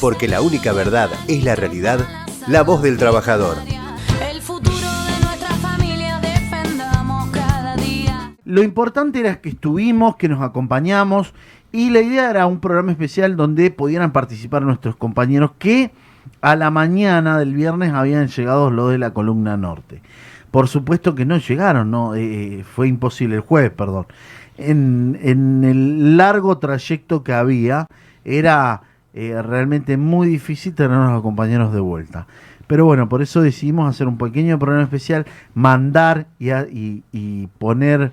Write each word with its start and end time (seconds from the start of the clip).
Porque 0.00 0.28
la 0.28 0.40
única 0.40 0.72
verdad 0.72 1.10
es 1.26 1.42
la 1.42 1.56
realidad, 1.56 2.00
la 2.46 2.62
voz 2.62 2.82
del 2.82 2.98
trabajador. 2.98 3.56
El 4.30 4.40
futuro 4.40 4.76
de 4.76 5.24
nuestra 5.26 5.48
familia 5.56 6.20
defendamos 6.20 7.30
cada 7.30 7.74
día. 7.76 8.34
Lo 8.44 8.62
importante 8.62 9.18
era 9.20 9.40
que 9.40 9.48
estuvimos, 9.48 10.16
que 10.16 10.28
nos 10.28 10.40
acompañamos 10.42 11.34
y 11.72 11.90
la 11.90 12.00
idea 12.00 12.30
era 12.30 12.46
un 12.46 12.60
programa 12.60 12.92
especial 12.92 13.36
donde 13.36 13.70
pudieran 13.72 14.12
participar 14.12 14.62
nuestros 14.62 14.94
compañeros 14.94 15.52
que 15.58 15.90
a 16.40 16.54
la 16.54 16.70
mañana 16.70 17.36
del 17.38 17.54
viernes 17.54 17.92
habían 17.92 18.28
llegado 18.28 18.70
los 18.70 18.92
de 18.92 18.98
la 18.98 19.12
columna 19.12 19.56
norte. 19.56 20.00
Por 20.52 20.68
supuesto 20.68 21.14
que 21.14 21.26
no 21.26 21.38
llegaron, 21.38 21.90
no 21.90 22.14
Eh, 22.14 22.64
fue 22.64 22.86
imposible 22.88 23.34
el 23.34 23.40
jueves, 23.40 23.72
perdón. 23.72 24.06
En, 24.56 25.18
en 25.22 25.64
el 25.64 26.16
largo 26.16 26.58
trayecto 26.58 27.22
que 27.22 27.32
había 27.32 27.86
era 28.24 28.82
eh, 29.14 29.40
realmente 29.42 29.96
muy 29.96 30.28
difícil 30.28 30.74
tener 30.74 30.96
a 30.98 31.12
los 31.12 31.22
compañeros 31.22 31.72
de 31.72 31.80
vuelta. 31.80 32.26
Pero 32.66 32.84
bueno, 32.84 33.08
por 33.08 33.22
eso 33.22 33.40
decidimos 33.40 33.88
hacer 33.88 34.06
un 34.08 34.18
pequeño 34.18 34.58
programa 34.58 34.84
especial, 34.84 35.24
mandar 35.54 36.26
y, 36.38 36.50
y- 36.52 37.02
y 37.12 37.46
poner 37.58 38.12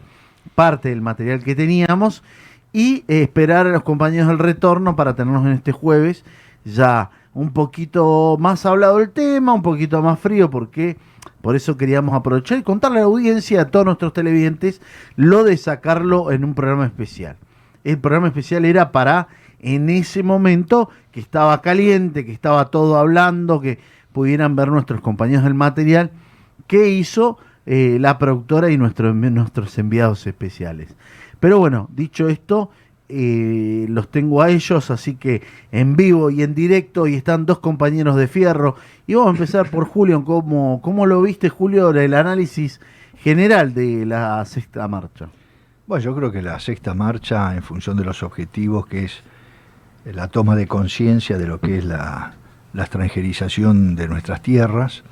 parte 0.56 0.90
del 0.90 1.02
material 1.02 1.44
que 1.44 1.56
teníamos 1.56 2.24
y 2.72 3.04
eh, 3.08 3.24
esperar 3.24 3.68
a 3.68 3.72
los 3.72 3.84
compañeros 3.84 4.28
del 4.30 4.40
retorno 4.40 4.96
para 4.96 5.16
tenernos 5.16 5.46
en 5.46 5.52
este 5.54 5.72
jueves 5.74 6.24
ya 6.64 7.10
un 7.34 7.52
poquito 7.52 8.38
más 8.40 8.66
hablado 8.66 9.00
el 9.02 9.10
tema, 9.10 9.54
un 9.54 9.62
poquito 9.62 10.02
más 10.02 10.20
frío, 10.20 10.50
porque 10.50 10.98
por 11.42 11.56
eso 11.58 11.76
queríamos 11.76 12.16
aprovechar 12.16 12.58
y 12.58 12.64
contarle 12.64 13.00
a 13.00 13.02
la 13.02 13.08
audiencia, 13.08 13.62
a 13.62 13.66
todos 13.66 13.86
nuestros 13.86 14.14
televidentes, 14.14 14.82
lo 15.18 15.44
de 15.44 15.58
sacarlo 15.58 16.32
en 16.32 16.46
un 16.46 16.54
programa 16.56 16.86
especial. 16.86 17.36
El 17.84 17.98
programa 18.00 18.28
especial 18.28 18.64
era 18.66 18.92
para 18.94 19.28
en 19.66 19.90
ese 19.90 20.22
momento 20.22 20.90
que 21.12 21.20
estaba 21.20 21.62
caliente, 21.62 22.24
que 22.26 22.32
estaba 22.32 22.66
todo 22.66 22.98
hablando, 22.98 23.60
que 23.60 23.80
pudieran 24.14 24.56
ver 24.56 24.70
nuestros 24.70 25.02
compañeros 25.02 25.44
del 25.44 25.56
material, 25.56 26.12
que 26.68 26.90
hizo 26.90 27.38
eh, 27.66 27.98
la 28.00 28.18
productora 28.20 28.70
y 28.70 28.78
nuestro- 28.78 29.14
nuestros 29.14 29.78
enviados 29.80 30.28
especiales. 30.28 30.96
Pero 31.40 31.58
bueno, 31.58 31.90
dicho 31.92 32.30
esto, 32.30 32.70
eh, 33.10 33.86
los 33.90 34.10
tengo 34.10 34.42
a 34.42 34.50
ellos, 34.50 34.92
así 34.92 35.16
que 35.16 35.42
en 35.72 35.96
vivo 35.96 36.30
y 36.30 36.44
en 36.44 36.54
directo, 36.54 37.08
y 37.08 37.16
están 37.16 37.46
dos 37.46 37.60
compañeros 37.60 38.16
de 38.16 38.28
fierro. 38.28 38.76
Y 39.08 39.16
vamos 39.16 39.30
a 39.30 39.32
empezar 39.32 39.70
por 39.72 39.86
Julio, 39.86 40.24
¿cómo, 40.24 40.80
cómo 40.82 41.06
lo 41.08 41.22
viste 41.24 41.50
Julio, 41.50 41.90
el 41.90 42.14
análisis 42.14 42.80
general 43.18 43.74
de 43.74 44.06
la 44.06 44.46
sexta 44.46 44.88
marcha? 44.88 45.28
Bueno, 45.88 46.04
yo 46.04 46.16
creo 46.16 46.32
que 46.32 46.42
la 46.42 46.60
sexta 46.60 46.94
marcha, 46.94 47.56
en 47.56 47.64
función 47.64 47.98
de 47.98 48.06
los 48.06 48.24
objetivos, 48.24 48.86
que 48.88 49.06
es 49.06 49.24
la 50.06 50.28
toma 50.28 50.56
de 50.56 50.68
conciencia 50.68 51.38
de 51.38 51.48
lo 51.48 51.60
que 51.60 51.80
es 51.80 51.86
la, 51.86 52.34
la 52.74 52.84
extranjerización 52.84 53.96
de 53.96 54.08
nuestras 54.08 54.42
tierras 54.42 55.04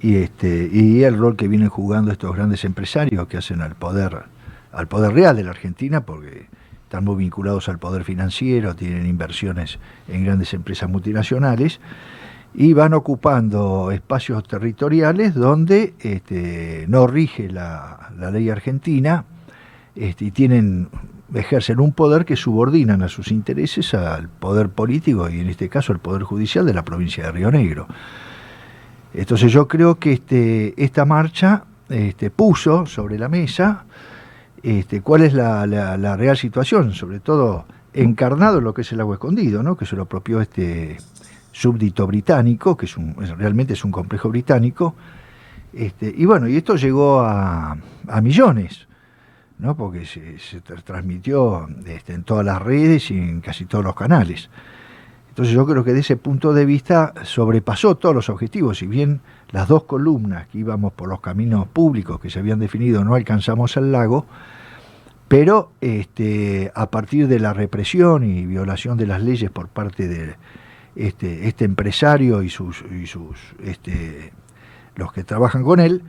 y, 0.00 0.16
este, 0.16 0.68
y 0.72 1.02
el 1.04 1.18
rol 1.18 1.36
que 1.36 1.48
vienen 1.48 1.68
jugando 1.68 2.10
estos 2.12 2.34
grandes 2.34 2.64
empresarios 2.64 3.26
que 3.28 3.36
hacen 3.36 3.60
al 3.60 3.74
poder, 3.74 4.24
al 4.72 4.88
poder 4.88 5.12
real 5.12 5.36
de 5.36 5.44
la 5.44 5.50
Argentina, 5.50 6.04
porque 6.04 6.46
están 6.84 7.04
muy 7.04 7.16
vinculados 7.16 7.68
al 7.68 7.78
poder 7.78 8.04
financiero, 8.04 8.74
tienen 8.74 9.06
inversiones 9.06 9.78
en 10.08 10.24
grandes 10.24 10.54
empresas 10.54 10.88
multinacionales 10.88 11.80
y 12.54 12.72
van 12.72 12.94
ocupando 12.94 13.90
espacios 13.90 14.46
territoriales 14.46 15.34
donde 15.34 15.94
este, 15.98 16.86
no 16.88 17.06
rige 17.08 17.50
la, 17.50 18.10
la 18.16 18.30
ley 18.30 18.48
argentina 18.48 19.24
este, 19.96 20.26
y 20.26 20.30
tienen 20.30 20.88
ejercen 21.34 21.80
un 21.80 21.92
poder 21.92 22.24
que 22.24 22.36
subordinan 22.36 23.02
a 23.02 23.08
sus 23.08 23.30
intereses 23.32 23.92
al 23.94 24.28
poder 24.28 24.68
político 24.68 25.28
y 25.28 25.40
en 25.40 25.48
este 25.48 25.68
caso 25.68 25.92
al 25.92 25.98
poder 25.98 26.22
judicial 26.22 26.64
de 26.64 26.74
la 26.74 26.84
provincia 26.84 27.24
de 27.24 27.32
Río 27.32 27.50
Negro. 27.50 27.86
Entonces 29.12 29.52
yo 29.52 29.68
creo 29.68 29.98
que 29.98 30.12
este, 30.12 30.74
esta 30.82 31.04
marcha 31.04 31.64
este, 31.88 32.30
puso 32.30 32.86
sobre 32.86 33.18
la 33.18 33.28
mesa 33.28 33.84
este, 34.62 35.02
cuál 35.02 35.22
es 35.22 35.34
la, 35.34 35.66
la- 35.66 36.16
real 36.16 36.36
situación, 36.36 36.92
sobre 36.94 37.20
todo 37.20 37.66
encarnado 37.92 38.58
en 38.58 38.64
lo 38.64 38.74
que 38.74 38.82
es 38.82 38.92
el 38.92 39.00
agua 39.00 39.14
escondido, 39.16 39.62
¿no? 39.62 39.76
que 39.76 39.86
se 39.86 39.94
lo 39.94 40.02
apropió 40.04 40.40
este 40.40 40.96
súbdito 41.52 42.06
británico, 42.06 42.76
que 42.76 42.86
es 42.86 42.96
un, 42.96 43.14
realmente 43.38 43.74
es 43.74 43.84
un 43.84 43.92
complejo 43.92 44.28
británico, 44.30 44.96
este, 45.72 46.12
y 46.16 46.24
bueno, 46.24 46.48
y 46.48 46.56
esto 46.56 46.74
llegó 46.76 47.20
a, 47.20 47.76
a 48.08 48.20
millones, 48.20 48.88
¿no? 49.58 49.76
porque 49.76 50.04
se, 50.04 50.38
se 50.38 50.62
tra- 50.62 50.82
transmitió 50.82 51.68
este, 51.86 52.14
en 52.14 52.24
todas 52.24 52.44
las 52.44 52.60
redes 52.60 53.10
y 53.10 53.18
en 53.18 53.40
casi 53.40 53.64
todos 53.64 53.84
los 53.84 53.94
canales. 53.94 54.50
Entonces 55.28 55.52
yo 55.54 55.66
creo 55.66 55.82
que 55.82 55.92
de 55.92 56.00
ese 56.00 56.16
punto 56.16 56.52
de 56.54 56.64
vista 56.64 57.12
sobrepasó 57.24 57.96
todos 57.96 58.14
los 58.14 58.28
objetivos, 58.28 58.78
si 58.78 58.86
bien 58.86 59.20
las 59.50 59.66
dos 59.66 59.82
columnas 59.84 60.46
que 60.46 60.58
íbamos 60.58 60.92
por 60.92 61.08
los 61.08 61.20
caminos 61.20 61.66
públicos 61.66 62.20
que 62.20 62.30
se 62.30 62.38
habían 62.38 62.60
definido 62.60 63.04
no 63.04 63.14
alcanzamos 63.16 63.76
el 63.76 63.90
lago, 63.90 64.26
pero 65.26 65.72
este, 65.80 66.70
a 66.74 66.90
partir 66.90 67.26
de 67.26 67.40
la 67.40 67.52
represión 67.52 68.22
y 68.22 68.46
violación 68.46 68.96
de 68.96 69.06
las 69.06 69.22
leyes 69.22 69.50
por 69.50 69.68
parte 69.68 70.06
de 70.06 70.36
este, 70.94 71.48
este 71.48 71.64
empresario 71.64 72.42
y 72.42 72.50
sus, 72.50 72.84
y 72.92 73.06
sus 73.06 73.36
los 74.94 75.12
que 75.12 75.24
trabajan 75.24 75.64
con 75.64 75.80
él, 75.80 76.02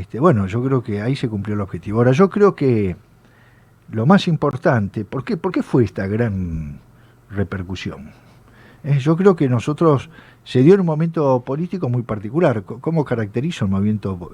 este, 0.00 0.20
bueno, 0.20 0.46
yo 0.46 0.62
creo 0.62 0.82
que 0.82 1.00
ahí 1.02 1.16
se 1.16 1.28
cumplió 1.28 1.54
el 1.54 1.60
objetivo. 1.60 1.98
Ahora, 1.98 2.12
yo 2.12 2.30
creo 2.30 2.54
que 2.54 2.96
lo 3.90 4.06
más 4.06 4.28
importante, 4.28 5.04
¿por 5.04 5.24
qué, 5.24 5.62
fue 5.62 5.84
esta 5.84 6.06
gran 6.06 6.80
repercusión? 7.30 8.10
Eh, 8.82 8.98
yo 8.98 9.16
creo 9.16 9.34
que 9.36 9.48
nosotros 9.48 10.10
se 10.42 10.62
dio 10.62 10.74
en 10.74 10.80
un 10.80 10.86
momento 10.86 11.42
político 11.44 11.88
muy 11.88 12.02
particular. 12.02 12.62
¿Cómo 12.64 13.04
caracterizo 13.04 13.64
el 13.64 13.70
movimiento, 13.70 14.30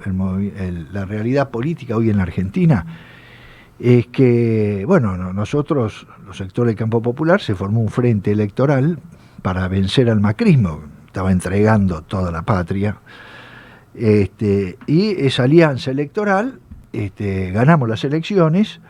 la 0.92 1.04
realidad 1.04 1.50
política 1.50 1.96
hoy 1.96 2.10
en 2.10 2.16
la 2.16 2.24
Argentina? 2.24 2.84
Es 3.78 4.08
que, 4.08 4.84
bueno, 4.86 5.16
no- 5.16 5.32
nosotros, 5.32 6.06
los 6.26 6.36
sectores 6.36 6.70
del 6.72 6.76
campo 6.78 7.00
popular, 7.00 7.40
se 7.40 7.54
formó 7.54 7.80
un 7.80 7.88
frente 7.88 8.32
electoral 8.32 8.98
para 9.42 9.68
vencer 9.68 10.10
al 10.10 10.20
macrismo. 10.20 10.80
Estaba 11.06 11.32
entregando 11.32 12.02
toda 12.02 12.30
la 12.30 12.42
patria. 12.42 12.98
Este, 13.94 14.78
y 14.86 15.10
esa 15.24 15.44
alianza 15.44 15.90
electoral, 15.90 16.60
este, 16.92 17.50
ganamos 17.50 17.88
las 17.88 18.04
elecciones 18.04 18.80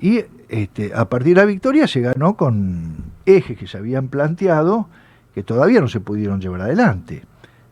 y 0.00 0.24
este, 0.48 0.92
a 0.94 1.08
partir 1.08 1.34
de 1.34 1.42
la 1.42 1.46
victoria 1.46 1.86
se 1.86 2.00
ganó 2.00 2.36
con 2.36 2.96
ejes 3.26 3.58
que 3.58 3.66
se 3.66 3.78
habían 3.78 4.08
planteado 4.08 4.88
que 5.34 5.42
todavía 5.42 5.80
no 5.80 5.88
se 5.88 6.00
pudieron 6.00 6.40
llevar 6.40 6.62
adelante, 6.62 7.22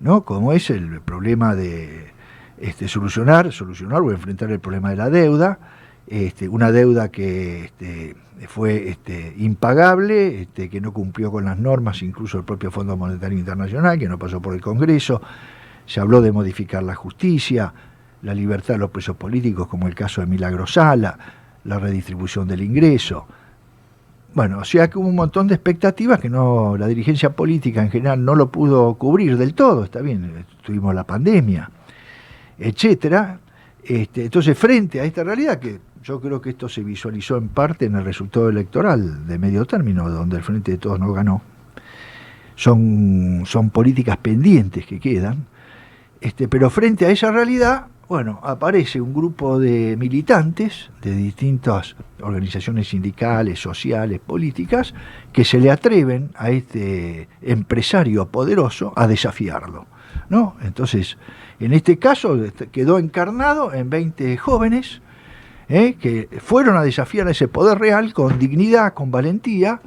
¿no? 0.00 0.25
Como 0.25 0.53
es 0.53 0.71
el 0.71 1.00
problema 1.00 1.55
de 1.55 2.12
este, 2.59 2.88
solucionar, 2.88 3.53
solucionar 3.53 4.03
o 4.03 4.11
enfrentar 4.11 4.50
el 4.50 4.61
problema 4.61 4.91
de 4.91 4.97
la 4.97 5.11
deuda, 5.11 5.59
este, 6.06 6.49
una 6.49 6.71
deuda 6.71 7.11
que 7.11 7.65
este, 7.65 8.15
fue 8.47 8.88
este, 8.88 9.34
impagable, 9.38 10.43
este, 10.43 10.69
que 10.69 10.81
no 10.81 10.93
cumplió 10.93 11.33
con 11.33 11.44
las 11.44 11.59
normas, 11.59 12.03
incluso 12.03 12.38
el 12.38 12.44
propio 12.44 12.71
Fondo 12.71 12.97
Monetario 12.97 13.38
Internacional, 13.38 13.99
que 13.99 14.09
no 14.09 14.19
pasó 14.19 14.41
por 14.41 14.55
el 14.55 14.61
Congreso, 14.61 15.21
se 15.86 16.00
habló 16.00 16.20
de 16.20 16.32
modificar 16.32 16.82
la 16.82 16.94
justicia, 16.94 17.72
la 18.22 18.34
libertad 18.34 18.74
de 18.74 18.78
los 18.78 18.91
presos 18.91 19.16
políticos, 19.16 19.69
como 19.69 19.86
el 19.86 19.94
caso 19.94 20.20
de 20.20 20.26
Milagro 20.26 20.66
Sala, 20.66 21.19
la 21.64 21.78
redistribución 21.78 22.48
del 22.48 22.62
ingreso. 22.62 23.26
Bueno, 24.34 24.58
o 24.58 24.64
sea 24.64 24.91
que 24.91 24.98
hubo 24.98 25.08
un 25.08 25.14
montón 25.14 25.46
de 25.46 25.54
expectativas 25.54 26.20
que 26.20 26.28
no 26.28 26.76
la 26.76 26.86
dirigencia 26.86 27.30
política 27.30 27.82
en 27.82 27.91
general 27.91 28.22
no 28.22 28.34
lo 28.34 28.50
pudo 28.50 28.94
cubrir 28.94 29.38
del 29.38 29.54
todo, 29.54 29.84
está 29.84 30.02
bien, 30.02 30.44
tuvimos 30.62 30.94
la 30.94 31.04
pandemia, 31.04 31.70
etcétera. 32.58 33.38
Este, 33.82 34.25
entonces, 34.25 34.58
frente 34.58 35.00
a 35.00 35.04
esta 35.04 35.22
realidad, 35.25 35.58
que 35.58 35.80
yo 36.02 36.20
creo 36.20 36.41
que 36.41 36.50
esto 36.50 36.69
se 36.69 36.82
visualizó 36.82 37.36
en 37.36 37.48
parte 37.48 37.86
en 37.86 37.94
el 37.94 38.04
resultado 38.04 38.48
electoral 38.48 39.26
de 39.26 39.38
medio 39.38 39.64
término, 39.64 40.10
donde 40.10 40.36
el 40.36 40.42
Frente 40.42 40.72
de 40.72 40.78
Todos 40.78 41.00
no 41.00 41.12
ganó, 41.12 41.42
son, 42.56 43.43
son 43.46 43.70
políticas 43.70 44.16
pendientes 44.16 44.87
que 44.87 45.00
quedan, 45.00 45.46
este, 46.20 46.48
pero 46.48 46.70
frente 46.70 47.06
a 47.06 47.10
esa 47.10 47.30
realidad, 47.30 47.86
bueno, 48.08 48.38
aparece 48.44 49.00
un 49.00 49.12
grupo 49.12 49.58
de 49.58 49.96
militantes 49.96 50.90
de 51.02 51.14
distintas 51.14 51.96
organizaciones 52.20 52.88
sindicales, 52.88 53.58
sociales, 53.58 54.20
políticas, 54.24 54.94
que 55.32 55.44
se 55.44 55.58
le 55.58 55.72
atreven 55.72 56.30
a 56.36 56.50
este 56.50 57.28
empresario 57.42 58.26
poderoso 58.26 58.92
a 58.94 59.08
desafiarlo. 59.08 59.86
¿no? 60.28 60.56
Entonces, 60.62 61.18
en 61.58 61.72
este 61.72 61.98
caso 61.98 62.42
este, 62.44 62.68
quedó 62.68 62.98
encarnado 62.98 63.72
en 63.74 63.90
20 63.90 64.36
jóvenes 64.36 65.02
¿eh? 65.68 65.94
que 65.94 66.28
fueron 66.40 66.76
a 66.76 66.82
desafiar 66.82 67.28
ese 67.28 67.48
poder 67.48 67.78
real 67.78 68.12
con 68.12 68.38
dignidad, 68.38 68.94
con 68.94 69.10
valentía, 69.10 69.80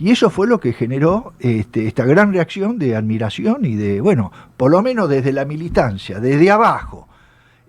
y 0.00 0.10
eso 0.10 0.30
fue 0.30 0.46
lo 0.46 0.58
que 0.60 0.72
generó 0.72 1.34
este, 1.40 1.86
esta 1.86 2.06
gran 2.06 2.32
reacción 2.32 2.78
de 2.78 2.96
admiración 2.96 3.66
y 3.66 3.76
de, 3.76 4.00
bueno, 4.00 4.32
por 4.56 4.70
lo 4.70 4.80
menos 4.80 5.10
desde 5.10 5.30
la 5.30 5.44
militancia, 5.44 6.20
desde 6.20 6.50
abajo, 6.50 7.06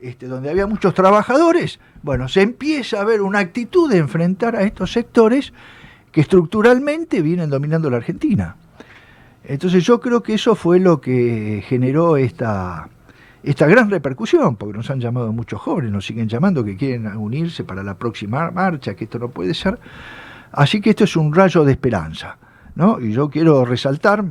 este, 0.01 0.27
donde 0.27 0.49
había 0.49 0.65
muchos 0.65 0.93
trabajadores, 0.93 1.81
bueno, 2.01 2.29
se 2.29 2.41
empieza 2.41 3.01
a 3.01 3.03
ver 3.03 3.21
una 3.21 3.39
actitud 3.39 3.91
de 3.91 3.97
enfrentar 3.97 4.55
a 4.55 4.63
estos 4.63 4.93
sectores 4.93 5.51
que 6.13 6.21
estructuralmente 6.21 7.21
vienen 7.21 7.49
dominando 7.49 7.89
la 7.89 7.97
Argentina. 7.97 8.55
Entonces 9.43 9.83
yo 9.83 9.99
creo 9.99 10.23
que 10.23 10.35
eso 10.35 10.55
fue 10.55 10.79
lo 10.79 11.01
que 11.01 11.61
generó 11.67 12.15
esta, 12.15 12.87
esta 13.43 13.67
gran 13.67 13.89
repercusión, 13.89 14.55
porque 14.55 14.77
nos 14.77 14.89
han 14.89 15.01
llamado 15.01 15.33
muchos 15.33 15.59
jóvenes, 15.59 15.91
nos 15.91 16.05
siguen 16.05 16.29
llamando 16.29 16.63
que 16.63 16.77
quieren 16.77 17.07
unirse 17.17 17.65
para 17.65 17.83
la 17.83 17.95
próxima 17.95 18.49
marcha, 18.51 18.95
que 18.95 19.03
esto 19.03 19.19
no 19.19 19.27
puede 19.27 19.53
ser. 19.53 19.77
Así 20.51 20.81
que 20.81 20.91
esto 20.91 21.03
es 21.05 21.15
un 21.15 21.33
rayo 21.33 21.63
de 21.63 21.71
esperanza. 21.73 22.37
¿no? 22.75 22.99
Y 22.99 23.11
yo 23.13 23.29
quiero 23.29 23.65
resaltar 23.65 24.23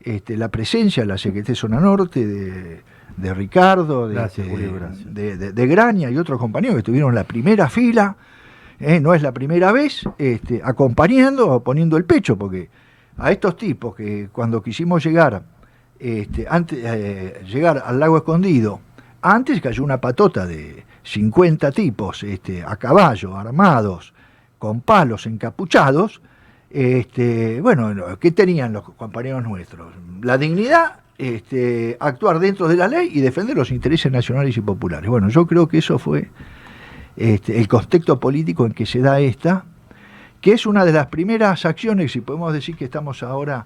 este, 0.00 0.36
la 0.36 0.48
presencia 0.48 1.02
de 1.02 1.06
la 1.08 1.18
Secretaría 1.18 1.52
de 1.52 1.60
Zona 1.60 1.80
Norte, 1.80 2.26
de, 2.26 2.82
de 3.16 3.34
Ricardo, 3.34 4.08
de, 4.08 4.14
Gracias, 4.14 4.46
de- 5.38 5.52
de 5.52 5.66
Graña 5.66 6.10
y 6.10 6.16
otros 6.18 6.38
compañeros 6.38 6.74
que 6.76 6.80
estuvieron 6.80 7.10
en 7.10 7.14
la 7.16 7.24
primera 7.24 7.68
fila. 7.68 8.16
¿eh? 8.78 9.00
No 9.00 9.12
es 9.14 9.22
la 9.22 9.32
primera 9.32 9.72
vez, 9.72 10.02
este, 10.18 10.60
acompañando 10.64 11.48
o 11.50 11.62
poniendo 11.62 11.96
el 11.96 12.04
pecho, 12.04 12.36
porque 12.36 12.70
a 13.18 13.30
estos 13.30 13.56
tipos 13.56 13.94
que 13.94 14.28
cuando 14.32 14.62
quisimos 14.62 15.04
llegar, 15.04 15.42
este, 15.98 16.46
antes, 16.48 16.78
eh, 16.82 17.42
llegar 17.46 17.82
al 17.84 17.98
lago 18.00 18.16
escondido, 18.16 18.80
antes 19.22 19.60
cayó 19.60 19.84
una 19.84 20.00
patota 20.00 20.46
de 20.46 20.84
50 21.02 21.70
tipos 21.72 22.22
este, 22.22 22.62
a 22.64 22.76
caballo, 22.76 23.36
armados, 23.36 24.14
con 24.60 24.82
palos 24.82 25.26
encapuchados. 25.26 26.20
Este, 26.68 27.60
bueno, 27.62 27.92
no, 27.94 28.18
¿qué 28.20 28.30
tenían 28.30 28.74
los 28.74 28.84
compañeros 28.90 29.42
nuestros? 29.42 29.92
La 30.22 30.36
dignidad, 30.38 31.00
este, 31.18 31.96
actuar 31.98 32.38
dentro 32.38 32.68
de 32.68 32.76
la 32.76 32.86
ley 32.86 33.10
y 33.12 33.20
defender 33.20 33.56
los 33.56 33.72
intereses 33.72 34.12
nacionales 34.12 34.56
y 34.56 34.60
populares. 34.60 35.08
Bueno, 35.08 35.30
yo 35.30 35.46
creo 35.46 35.66
que 35.66 35.78
eso 35.78 35.98
fue 35.98 36.28
este, 37.16 37.58
el 37.58 37.66
contexto 37.68 38.20
político 38.20 38.66
en 38.66 38.72
que 38.72 38.84
se 38.84 39.00
da 39.00 39.18
esta, 39.18 39.64
que 40.42 40.52
es 40.52 40.66
una 40.66 40.84
de 40.84 40.92
las 40.92 41.06
primeras 41.06 41.64
acciones, 41.64 42.12
si 42.12 42.20
podemos 42.20 42.52
decir 42.52 42.76
que 42.76 42.84
estamos 42.84 43.22
ahora, 43.22 43.64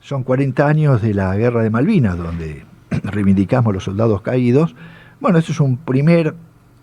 son 0.00 0.24
40 0.24 0.66
años 0.66 1.02
de 1.02 1.12
la 1.12 1.36
guerra 1.36 1.62
de 1.62 1.68
Malvinas, 1.68 2.16
donde 2.16 2.64
reivindicamos 3.04 3.74
los 3.74 3.84
soldados 3.84 4.22
caídos. 4.22 4.74
Bueno, 5.20 5.38
esto 5.38 5.52
es 5.52 5.60
un 5.60 5.76
primer 5.76 6.34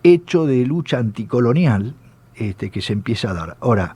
hecho 0.04 0.46
de 0.46 0.64
lucha 0.64 1.00
anticolonial 1.00 1.96
este, 2.38 2.70
que 2.70 2.82
se 2.82 2.94
empieza 2.94 3.32
a 3.32 3.34
dar. 3.34 3.58
Ahora, 3.60 3.96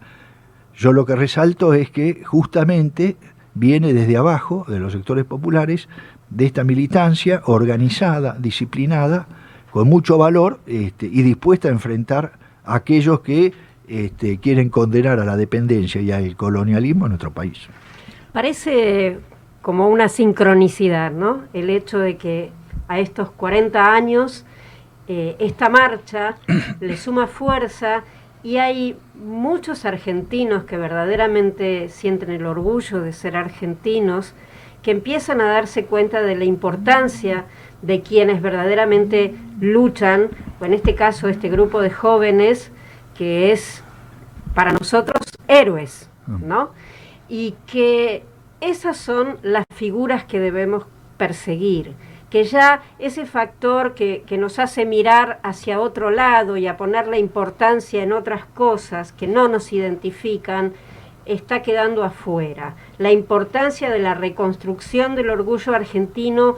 yo 0.75 0.93
lo 0.93 1.05
que 1.05 1.15
resalto 1.15 1.73
es 1.73 1.89
que 1.89 2.23
justamente 2.23 3.17
viene 3.53 3.93
desde 3.93 4.17
abajo, 4.17 4.65
de 4.67 4.79
los 4.79 4.93
sectores 4.93 5.25
populares, 5.25 5.87
de 6.29 6.45
esta 6.45 6.63
militancia 6.63 7.41
organizada, 7.45 8.35
disciplinada, 8.39 9.27
con 9.71 9.87
mucho 9.87 10.17
valor 10.17 10.59
este, 10.65 11.05
y 11.05 11.21
dispuesta 11.21 11.67
a 11.67 11.71
enfrentar 11.71 12.33
a 12.65 12.75
aquellos 12.75 13.21
que 13.21 13.53
este, 13.87 14.37
quieren 14.37 14.69
condenar 14.69 15.19
a 15.19 15.25
la 15.25 15.35
dependencia 15.35 16.01
y 16.01 16.11
al 16.11 16.35
colonialismo 16.35 17.05
en 17.05 17.09
nuestro 17.09 17.31
país. 17.31 17.67
Parece 18.31 19.19
como 19.61 19.89
una 19.89 20.09
sincronicidad, 20.09 21.11
¿no? 21.11 21.41
El 21.53 21.69
hecho 21.69 21.99
de 21.99 22.17
que 22.17 22.51
a 22.87 22.99
estos 22.99 23.31
40 23.31 23.93
años 23.93 24.45
eh, 25.07 25.35
esta 25.39 25.69
marcha 25.69 26.37
le 26.79 26.97
suma 26.97 27.27
fuerza 27.27 28.03
y 28.43 28.57
hay 28.57 28.97
muchos 29.15 29.85
argentinos 29.85 30.63
que 30.63 30.77
verdaderamente 30.77 31.89
sienten 31.89 32.31
el 32.31 32.45
orgullo 32.45 33.01
de 33.01 33.13
ser 33.13 33.35
argentinos, 33.35 34.33
que 34.81 34.91
empiezan 34.91 35.41
a 35.41 35.45
darse 35.45 35.85
cuenta 35.85 36.21
de 36.21 36.35
la 36.35 36.45
importancia 36.45 37.45
de 37.81 38.01
quienes 38.01 38.41
verdaderamente 38.41 39.35
luchan, 39.59 40.29
o 40.59 40.65
en 40.65 40.73
este 40.73 40.95
caso 40.95 41.27
este 41.27 41.49
grupo 41.49 41.81
de 41.81 41.91
jóvenes 41.91 42.71
que 43.15 43.51
es 43.51 43.83
para 44.55 44.71
nosotros 44.71 45.21
héroes, 45.47 46.09
¿no? 46.25 46.71
Y 47.29 47.55
que 47.67 48.23
esas 48.59 48.97
son 48.97 49.37
las 49.43 49.65
figuras 49.73 50.25
que 50.25 50.39
debemos 50.39 50.85
perseguir, 51.17 51.93
que 52.31 52.45
ya 52.45 52.81
ese 52.97 53.27
factor 53.27 53.93
que, 53.93 54.23
que 54.25 54.39
nos 54.39 54.57
hace 54.57 54.85
mirar 54.85 55.39
hacia 55.43 55.79
otro 55.79 56.09
lado 56.09 56.57
y 56.57 56.65
a 56.65 56.77
poner 56.77 57.07
la 57.07 57.19
importancia 57.19 58.01
en 58.01 58.13
otras 58.13 58.45
cosas 58.45 59.11
que 59.11 59.27
no 59.27 59.47
nos 59.47 59.71
identifican, 59.71 60.73
está 61.25 61.61
quedando 61.61 62.03
afuera. 62.03 62.75
La 62.97 63.11
importancia 63.11 63.89
de 63.89 63.99
la 63.99 64.13
reconstrucción 64.15 65.13
del 65.15 65.29
orgullo 65.29 65.73
argentino 65.73 66.55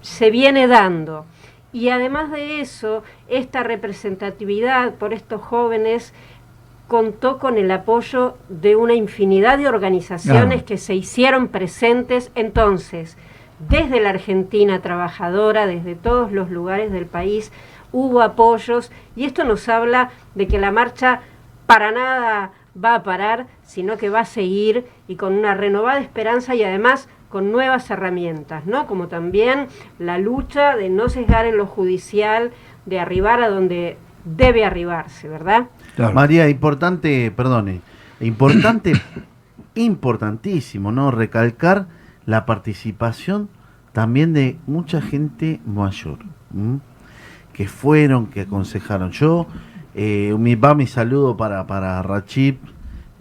se 0.00 0.30
viene 0.30 0.66
dando. 0.66 1.26
Y 1.72 1.90
además 1.90 2.30
de 2.30 2.60
eso, 2.60 3.02
esta 3.28 3.62
representatividad 3.62 4.94
por 4.94 5.12
estos 5.12 5.42
jóvenes 5.42 6.14
contó 6.86 7.38
con 7.38 7.58
el 7.58 7.70
apoyo 7.70 8.38
de 8.48 8.74
una 8.74 8.94
infinidad 8.94 9.58
de 9.58 9.68
organizaciones 9.68 10.62
que 10.62 10.78
se 10.78 10.94
hicieron 10.94 11.48
presentes 11.48 12.30
entonces, 12.34 13.18
desde 13.58 14.00
la 14.00 14.10
Argentina 14.10 14.80
trabajadora, 14.80 15.66
desde 15.66 15.94
todos 15.94 16.32
los 16.32 16.50
lugares 16.50 16.92
del 16.92 17.06
país, 17.06 17.52
hubo 17.92 18.22
apoyos 18.22 18.90
y 19.16 19.24
esto 19.24 19.44
nos 19.44 19.68
habla 19.68 20.10
de 20.34 20.46
que 20.46 20.58
la 20.58 20.70
marcha 20.70 21.20
para 21.66 21.90
nada 21.90 22.52
va 22.82 22.94
a 22.94 23.02
parar, 23.02 23.46
sino 23.62 23.96
que 23.96 24.10
va 24.10 24.20
a 24.20 24.24
seguir 24.24 24.86
y 25.08 25.16
con 25.16 25.34
una 25.34 25.54
renovada 25.54 26.00
esperanza 26.00 26.54
y 26.54 26.62
además 26.62 27.08
con 27.28 27.52
nuevas 27.52 27.90
herramientas, 27.90 28.64
¿no? 28.66 28.86
Como 28.86 29.08
también 29.08 29.66
la 29.98 30.18
lucha 30.18 30.76
de 30.76 30.88
no 30.88 31.08
sesgar 31.08 31.44
en 31.44 31.56
lo 31.56 31.66
judicial, 31.66 32.52
de 32.86 33.00
arribar 33.00 33.42
a 33.42 33.50
donde 33.50 33.98
debe 34.24 34.64
arribarse, 34.64 35.28
¿verdad? 35.28 35.66
Claro. 35.96 36.14
María, 36.14 36.48
importante, 36.48 37.30
perdone, 37.30 37.80
importante, 38.20 38.92
importantísimo, 39.74 40.90
¿no? 40.90 41.10
Recalcar 41.10 41.86
la 42.28 42.44
participación 42.44 43.48
también 43.92 44.34
de 44.34 44.58
mucha 44.66 45.00
gente 45.00 45.62
mayor, 45.64 46.18
¿m? 46.54 46.80
que 47.54 47.66
fueron, 47.66 48.26
que 48.26 48.42
aconsejaron. 48.42 49.12
Yo, 49.12 49.46
eh, 49.94 50.36
mi, 50.38 50.54
va 50.54 50.74
mi 50.74 50.86
saludo 50.86 51.38
para, 51.38 51.66
para 51.66 52.02
Rachip, 52.02 52.60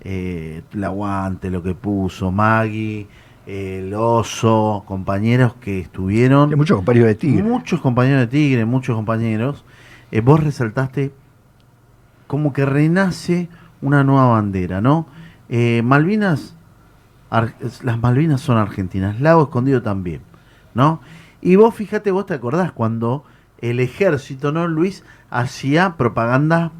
eh, 0.02 0.62
el 0.74 0.84
aguante, 0.84 1.50
lo 1.50 1.64
que 1.64 1.74
puso, 1.74 2.34
Maggie, 2.34 3.08
el 3.46 3.94
oso, 3.94 4.84
compañeros 4.86 5.56
que 5.56 5.80
estuvieron. 5.80 6.50
Muchos 6.58 6.76
compañeros 6.76 7.08
de 7.08 7.16
Tigre. 7.16 7.44
Muchos 7.44 7.80
compañeros 7.80 8.20
de 8.20 8.28
Tigre, 8.28 8.66
muchos 8.66 8.94
compañeros. 8.94 9.64
Eh, 10.12 10.20
vos 10.20 10.44
resaltaste 10.44 11.14
como 12.28 12.52
que 12.52 12.66
renace 12.66 13.48
una 13.82 14.04
nueva 14.04 14.26
bandera, 14.26 14.82
¿no? 14.82 15.08
Malvinas, 15.82 16.57
las 17.30 18.00
Malvinas 18.00 18.42
son 18.42 18.58
argentinas, 18.58 19.20
Lago 19.20 19.44
Escondido 19.44 19.82
también, 19.82 20.22
¿no? 20.74 21.02
Y 21.42 21.56
vos 21.56 21.76
fíjate, 21.76 22.12
vos 22.12 22.26
te 22.26 22.34
acordás 22.34 22.72
cuando 22.72 23.24
el 23.60 23.80
ejército, 23.80 24.52
¿no, 24.52 24.68
Luis? 24.68 25.04
Hacía 25.30 25.96
propaganda 25.98 26.72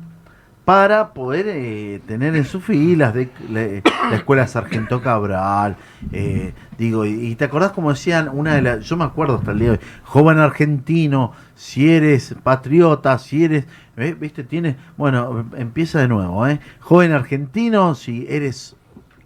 para 0.68 1.14
poder 1.14 1.46
eh, 1.48 2.02
tener 2.08 2.36
en 2.36 2.44
sus 2.44 2.62
filas 2.62 3.14
de 3.14 3.30
la 3.50 4.16
escuela 4.16 4.48
Sargento 4.48 5.02
Cabral, 5.02 5.78
eh, 6.12 6.54
digo, 6.78 7.06
y, 7.06 7.28
y 7.28 7.36
te 7.36 7.46
acordás 7.46 7.72
como 7.72 7.92
decían 7.92 8.30
una 8.34 8.56
de 8.56 8.62
las, 8.62 8.84
yo 8.84 8.98
me 8.98 9.06
acuerdo 9.06 9.36
hasta 9.36 9.52
el 9.52 9.60
día 9.60 9.68
de 9.72 9.78
hoy, 9.78 9.84
joven 10.04 10.40
argentino, 10.40 11.32
si 11.56 11.90
eres 11.90 12.36
patriota, 12.44 13.18
si 13.18 13.46
eres, 13.46 13.66
¿eh? 13.96 14.14
viste, 14.20 14.44
tienes, 14.44 14.76
bueno, 14.98 15.46
empieza 15.56 16.00
de 16.00 16.10
nuevo, 16.10 16.46
¿eh? 16.46 16.60
joven 16.82 17.14
argentino, 17.14 17.96
si 17.96 18.26
eres 18.28 18.76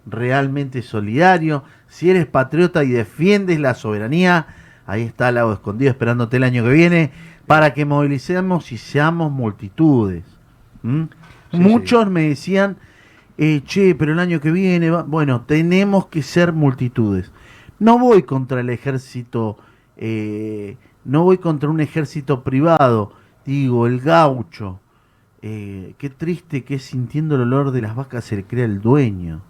realmente 0.06 0.82
solidario, 0.82 1.64
si 1.88 2.10
eres 2.10 2.26
patriota 2.26 2.84
y 2.84 2.90
defiendes 2.90 3.60
la 3.60 3.74
soberanía, 3.74 4.46
ahí 4.86 5.02
está 5.02 5.28
el 5.28 5.36
lago 5.36 5.52
escondido 5.52 5.90
esperándote 5.90 6.38
el 6.38 6.44
año 6.44 6.64
que 6.64 6.72
viene 6.72 7.12
para 7.46 7.74
que 7.74 7.84
movilicemos 7.84 8.72
y 8.72 8.78
seamos 8.78 9.30
multitudes. 9.30 10.24
¿m? 10.82 11.08
Sí, 11.50 11.58
Muchos 11.58 12.10
me 12.10 12.28
decían, 12.28 12.76
eh, 13.38 13.62
che, 13.64 13.94
pero 13.94 14.12
el 14.12 14.18
año 14.18 14.40
que 14.40 14.50
viene, 14.50 14.90
va-". 14.90 15.02
bueno, 15.02 15.42
tenemos 15.42 16.06
que 16.06 16.22
ser 16.22 16.52
multitudes. 16.52 17.30
No 17.78 17.98
voy 17.98 18.22
contra 18.22 18.60
el 18.60 18.70
ejército, 18.70 19.58
eh, 19.96 20.76
no 21.04 21.24
voy 21.24 21.38
contra 21.38 21.68
un 21.68 21.80
ejército 21.80 22.42
privado, 22.44 23.12
digo, 23.44 23.86
el 23.86 24.00
gaucho. 24.00 24.80
Eh, 25.42 25.94
qué 25.98 26.08
triste 26.08 26.62
que 26.62 26.78
sintiendo 26.78 27.34
el 27.34 27.42
olor 27.42 27.72
de 27.72 27.82
las 27.82 27.96
vacas 27.96 28.24
se 28.24 28.36
le 28.36 28.44
crea 28.44 28.64
el 28.64 28.80
dueño. 28.80 29.42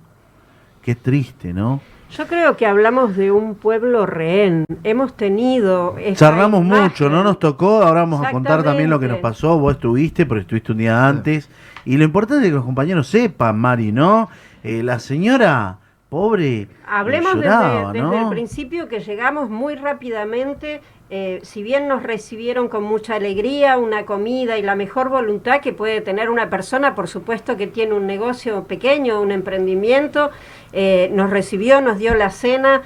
Qué 0.82 0.94
triste, 0.94 1.52
¿no? 1.52 1.80
Yo 2.10 2.26
creo 2.26 2.56
que 2.58 2.66
hablamos 2.66 3.16
de 3.16 3.32
un 3.32 3.54
pueblo 3.54 4.04
rehén. 4.04 4.66
Hemos 4.84 5.16
tenido. 5.16 5.96
Charlamos 6.12 6.60
imagen. 6.62 6.84
mucho, 6.84 7.08
no 7.08 7.24
nos 7.24 7.38
tocó, 7.38 7.82
ahora 7.82 8.00
vamos 8.00 8.26
a 8.26 8.30
contar 8.30 8.62
también 8.62 8.90
lo 8.90 9.00
que 9.00 9.08
nos 9.08 9.18
pasó, 9.18 9.58
vos 9.58 9.74
estuviste, 9.74 10.26
pero 10.26 10.40
estuviste 10.40 10.72
un 10.72 10.78
día 10.78 11.08
antes, 11.08 11.48
y 11.86 11.96
lo 11.96 12.04
importante 12.04 12.44
es 12.44 12.50
que 12.50 12.56
los 12.56 12.64
compañeros 12.64 13.08
sepan, 13.08 13.58
Mari, 13.58 13.92
¿no? 13.92 14.28
Eh, 14.62 14.82
la 14.82 14.98
señora, 14.98 15.78
pobre, 16.10 16.68
Hablemos 16.86 17.36
desde, 17.36 17.46
lloraba, 17.46 17.92
desde 17.92 18.06
¿no? 18.06 18.22
el 18.24 18.28
principio 18.28 18.88
que 18.88 19.00
llegamos 19.00 19.48
muy 19.48 19.76
rápidamente, 19.76 20.82
eh, 21.14 21.40
si 21.42 21.62
bien 21.62 21.88
nos 21.88 22.02
recibieron 22.02 22.68
con 22.68 22.84
mucha 22.84 23.16
alegría, 23.16 23.76
una 23.76 24.06
comida 24.06 24.56
y 24.56 24.62
la 24.62 24.74
mejor 24.74 25.10
voluntad 25.10 25.60
que 25.60 25.74
puede 25.74 26.00
tener 26.00 26.30
una 26.30 26.48
persona, 26.48 26.94
por 26.94 27.06
supuesto 27.06 27.58
que 27.58 27.66
tiene 27.66 27.92
un 27.92 28.06
negocio 28.06 28.64
pequeño, 28.64 29.20
un 29.20 29.30
emprendimiento, 29.30 30.30
eh, 30.72 31.10
nos 31.12 31.28
recibió, 31.28 31.82
nos 31.82 31.98
dio 31.98 32.14
la 32.14 32.30
cena 32.30 32.80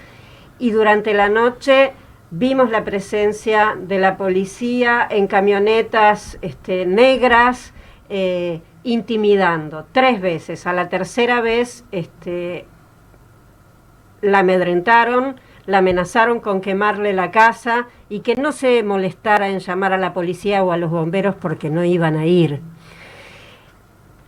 y 0.58 0.72
durante 0.72 1.14
la 1.14 1.28
noche 1.28 1.92
vimos 2.32 2.68
la 2.68 2.82
presencia 2.82 3.76
de 3.80 4.00
la 4.00 4.16
policía 4.16 5.06
en 5.08 5.28
camionetas 5.28 6.36
este, 6.42 6.84
negras 6.84 7.74
eh, 8.08 8.60
intimidando 8.82 9.86
tres 9.92 10.20
veces. 10.20 10.66
A 10.66 10.72
la 10.72 10.88
tercera 10.88 11.40
vez 11.40 11.84
este, 11.92 12.66
la 14.20 14.40
amedrentaron, 14.40 15.36
la 15.66 15.78
amenazaron 15.78 16.40
con 16.40 16.60
quemarle 16.60 17.12
la 17.12 17.30
casa 17.30 17.86
y 18.08 18.20
que 18.20 18.36
no 18.36 18.52
se 18.52 18.82
molestara 18.82 19.48
en 19.48 19.58
llamar 19.58 19.92
a 19.92 19.98
la 19.98 20.12
policía 20.12 20.62
o 20.62 20.72
a 20.72 20.76
los 20.76 20.90
bomberos 20.90 21.34
porque 21.34 21.70
no 21.70 21.84
iban 21.84 22.16
a 22.16 22.26
ir. 22.26 22.60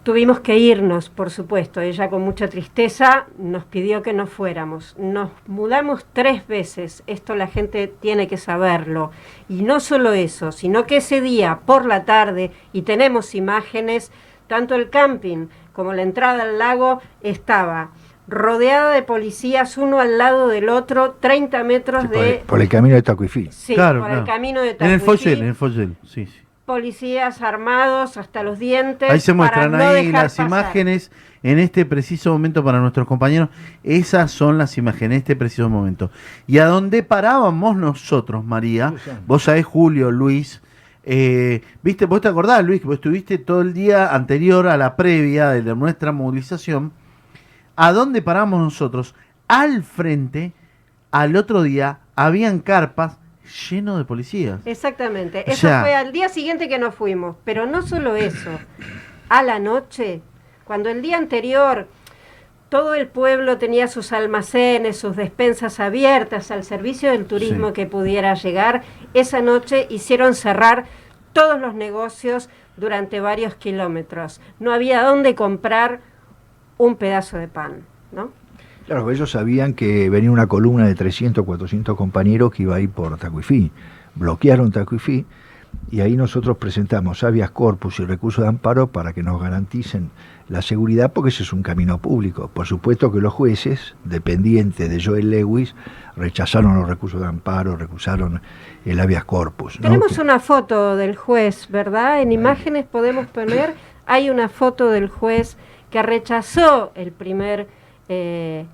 Tuvimos 0.03 0.41
que 0.41 0.57
irnos, 0.57 1.11
por 1.11 1.29
supuesto. 1.29 1.83
Ella 1.83 2.09
con 2.09 2.23
mucha 2.23 2.49
tristeza 2.49 3.27
nos 3.37 3.65
pidió 3.65 4.01
que 4.01 4.15
nos 4.15 4.31
fuéramos. 4.31 4.97
Nos 4.99 5.31
mudamos 5.47 6.07
tres 6.15 6.47
veces. 6.47 7.03
Esto 7.07 7.35
la 7.35 7.47
gente 7.47 7.89
tiene 7.89 8.27
que 8.27 8.39
saberlo. 8.39 9.11
Y 9.51 9.63
no 9.63 9.81
solo 9.81 10.13
eso, 10.13 10.51
sino 10.51 10.87
que 10.87 10.97
ese 10.97 11.21
día 11.21 11.61
por 11.67 11.85
la 11.85 12.07
tarde, 12.07 12.53
y 12.73 12.83
tenemos 12.83 13.35
imágenes, 13.35 14.11
tanto 14.47 14.77
el 14.77 14.89
camping 14.89 15.49
como 15.75 15.93
la 15.93 16.01
entrada 16.01 16.45
al 16.45 16.59
lago 16.59 17.03
estaba 17.21 17.91
rodeada 18.29 18.93
de 18.93 19.03
policías, 19.03 19.77
uno 19.79 20.01
al 20.01 20.19
lado 20.19 20.49
del 20.49 20.69
otro, 20.69 21.17
30 21.19 21.65
metros 21.65 22.03
Sí, 22.03 22.09
por, 22.09 22.17
de... 22.23 22.31
el, 22.37 22.39
por 22.41 22.61
el 22.61 22.69
camino 22.69 22.95
de 22.95 23.03
Tacuifí. 23.03 23.49
Sí, 23.51 23.75
Claro, 23.75 24.01
por 24.01 24.09
claro. 24.09 24.21
el 24.23 24.27
camino 24.27 24.61
de 24.63 24.77
En 24.79 24.91
el 24.91 25.01
Foyel, 25.01 25.41
en 25.41 25.49
el 25.49 25.55
Foyel, 25.55 25.97
sí, 26.07 26.27
sí. 26.27 26.39
Policías 26.67 27.41
armados 27.41 28.19
hasta 28.19 28.43
los 28.43 28.59
dientes. 28.59 29.11
Ahí 29.11 29.21
se 29.21 29.33
muestran 29.33 29.71
para 29.73 29.85
no 29.85 29.91
ahí 29.91 30.07
dejar 30.07 30.25
las 30.25 30.33
pasar. 30.35 30.47
imágenes 30.47 31.11
en 31.43 31.59
este 31.59 31.87
preciso 31.87 32.31
momento 32.31 32.63
para 32.63 32.79
nuestros 32.81 33.07
compañeros. 33.07 33.49
Esas 33.83 34.31
son 34.31 34.59
las 34.59 34.77
imágenes 34.77 35.13
en 35.17 35.19
este 35.23 35.35
preciso 35.35 35.71
momento. 35.71 36.11
Y 36.47 36.59
a 36.59 36.67
dónde 36.67 37.03
parábamos 37.03 37.75
nosotros, 37.77 38.45
María, 38.45 38.93
vos 39.27 39.45
sabés, 39.45 39.65
Julio, 39.65 40.11
Luis, 40.11 40.61
eh, 41.05 41.63
viste, 41.83 42.05
vos 42.05 42.21
te 42.21 42.29
acordás, 42.29 42.63
Luis, 42.63 42.83
que 42.83 42.87
vos 42.87 42.97
estuviste 42.97 43.39
todo 43.39 43.63
el 43.63 43.73
día 43.73 44.15
anterior 44.15 44.69
a 44.69 44.77
la 44.77 44.95
previa 44.95 45.49
de 45.49 45.75
nuestra 45.75 46.13
movilización. 46.13 46.93
¿A 47.81 47.93
dónde 47.93 48.23
paramos 48.23 48.59
nosotros? 48.61 49.15
Al 49.47 49.85
frente, 49.85 50.53
al 51.13 51.37
otro 51.37 51.63
día, 51.63 52.01
habían 52.17 52.59
carpas 52.59 53.19
lleno 53.71 53.97
de 53.97 54.05
policías. 54.05 54.61
Exactamente. 54.65 55.45
O 55.47 55.51
Eso 55.51 55.69
sea- 55.69 55.81
fue 55.83 55.95
al 55.95 56.13
día 56.13 56.29
siguiente 56.29 56.69
que 56.69 56.81
nos 56.81 56.95
fuimos. 56.97 57.37
Pero 57.45 57.67
no 57.67 57.83
solo 57.83 58.17
eso. 58.17 58.51
A 59.29 59.43
la 59.45 59.61
noche, 59.61 60.23
cuando 60.65 60.89
el 60.89 61.03
día 61.03 61.19
anterior 61.19 61.87
todo 62.69 62.95
el 62.95 63.07
pueblo 63.07 63.59
tenía 63.59 63.87
sus 63.87 64.13
almacenes, 64.13 64.99
sus 64.99 65.15
despensas 65.17 65.79
abiertas 65.81 66.51
al 66.51 66.65
servicio 66.65 67.13
del 67.13 67.27
turismo 67.27 67.69
Sí. 67.69 67.73
que 67.75 67.87
pudiera 67.87 68.35
llegar, 68.35 68.83
esa 69.15 69.41
noche 69.41 69.87
hicieron 69.89 70.35
cerrar 70.35 70.85
todos 71.33 71.61
los 71.61 71.75
negocios 71.75 72.51
durante 72.77 73.21
varios 73.21 73.55
kilómetros. 73.55 74.41
No 74.59 74.73
había 74.73 75.03
dónde 75.05 75.35
comprar 75.37 76.01
un 76.79 76.97
pedazo 76.97 77.37
de 77.39 77.49
pan, 77.49 77.83
¿no? 78.13 78.31
Claro, 78.87 79.11
ellos 79.11 79.31
sabían 79.33 79.75
que 79.75 80.09
venía 80.09 80.31
una 80.31 80.47
columna 80.47 80.87
de 80.87 80.95
300, 80.95 81.45
400 81.45 81.95
compañeros 81.97 82.51
que 82.53 82.63
iba 82.63 82.77
a 82.77 82.81
ir 82.81 82.89
por 82.91 83.17
Tacuifí. 83.19 83.71
Bloquearon 84.15 84.73
Tacuifí 84.73 85.27
y 85.91 86.01
ahí 86.01 86.17
nosotros 86.17 86.57
presentamos 86.57 87.23
habeas 87.23 87.51
corpus 87.51 88.01
y 88.01 88.07
recursos 88.07 88.43
de 88.43 88.49
amparo 88.49 88.87
para 88.87 89.13
que 89.13 89.23
nos 89.23 89.41
garanticen 89.43 90.11
la 90.49 90.63
seguridad 90.63 91.13
porque 91.13 91.29
ese 91.29 91.43
es 91.43 91.53
un 91.53 91.63
camino 91.63 91.99
público. 91.99 92.49
Por 92.55 92.67
supuesto 92.67 93.13
que 93.13 93.21
los 93.21 93.35
jueces, 93.35 93.95
dependientes 94.05 94.89
de 94.89 95.03
Joel 95.05 95.29
Lewis, 95.31 95.75
rechazaron 96.17 96.75
los 96.81 96.89
recursos 96.89 97.21
de 97.21 97.27
amparo, 97.27 97.77
recusaron 97.77 98.41
el 98.87 98.99
habeas 98.99 99.25
corpus. 99.25 99.79
¿no? 99.79 99.83
Tenemos 99.83 100.15
Que- 100.17 100.23
una 100.23 100.41
foto 100.41 100.97
del 100.97 101.15
juez, 101.17 101.69
¿verdad? 101.71 102.23
En 102.23 102.33
imágenes 102.33 102.87
podemos 102.87 103.27
poner, 103.27 103.75
hay 104.07 104.31
una 104.31 104.49
foto 104.49 104.89
del 104.91 105.09
juez 105.11 105.59
que 105.91 106.03
rechazó 106.03 106.93
el 106.95 107.13
primer 107.13 107.69
eh, 108.09 108.67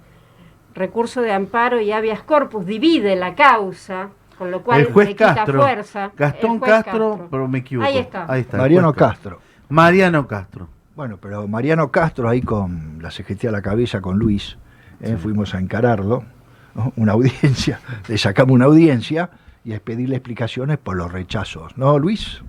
recurso 0.74 1.22
de 1.22 1.32
amparo 1.32 1.80
y 1.80 1.92
habeas 1.92 2.22
corpus, 2.22 2.66
divide 2.66 3.16
la 3.16 3.34
causa, 3.34 4.10
con 4.38 4.50
lo 4.50 4.62
cual 4.62 4.80
el 4.80 4.92
juez 4.92 5.08
le 5.08 5.14
quita 5.14 5.34
Castro, 5.34 5.62
fuerza. 5.62 6.12
Gastón 6.16 6.58
juez 6.58 6.70
Castro, 6.70 7.28
pero 7.30 7.48
me 7.48 7.58
equivoco. 7.58 7.88
Ahí 7.88 7.98
está. 7.98 8.26
el 8.36 8.46
Mariano 8.52 8.88
juez 8.92 8.98
Castro. 8.98 9.40
Mariano 9.68 10.26
Castro. 10.26 10.68
Bueno, 10.96 11.18
pero 11.20 11.48
Mariano 11.48 11.90
Castro 11.90 12.28
ahí 12.28 12.40
con 12.40 12.98
la 13.00 13.10
CGT 13.10 13.46
a 13.46 13.50
la 13.50 13.62
cabeza 13.62 14.00
con 14.00 14.18
Luis, 14.18 14.56
¿eh? 15.00 15.16
fuimos 15.16 15.54
a 15.54 15.58
encararlo, 15.58 16.24
¿no? 16.74 16.92
una 16.96 17.12
audiencia, 17.12 17.80
le 18.08 18.18
sacamos 18.18 18.54
una 18.54 18.66
audiencia 18.66 19.30
y 19.64 19.72
es 19.72 19.80
pedirle 19.80 20.16
explicaciones 20.16 20.78
por 20.78 20.96
los 20.96 21.10
rechazos, 21.10 21.76
¿no, 21.76 21.98
Luis? 21.98 22.42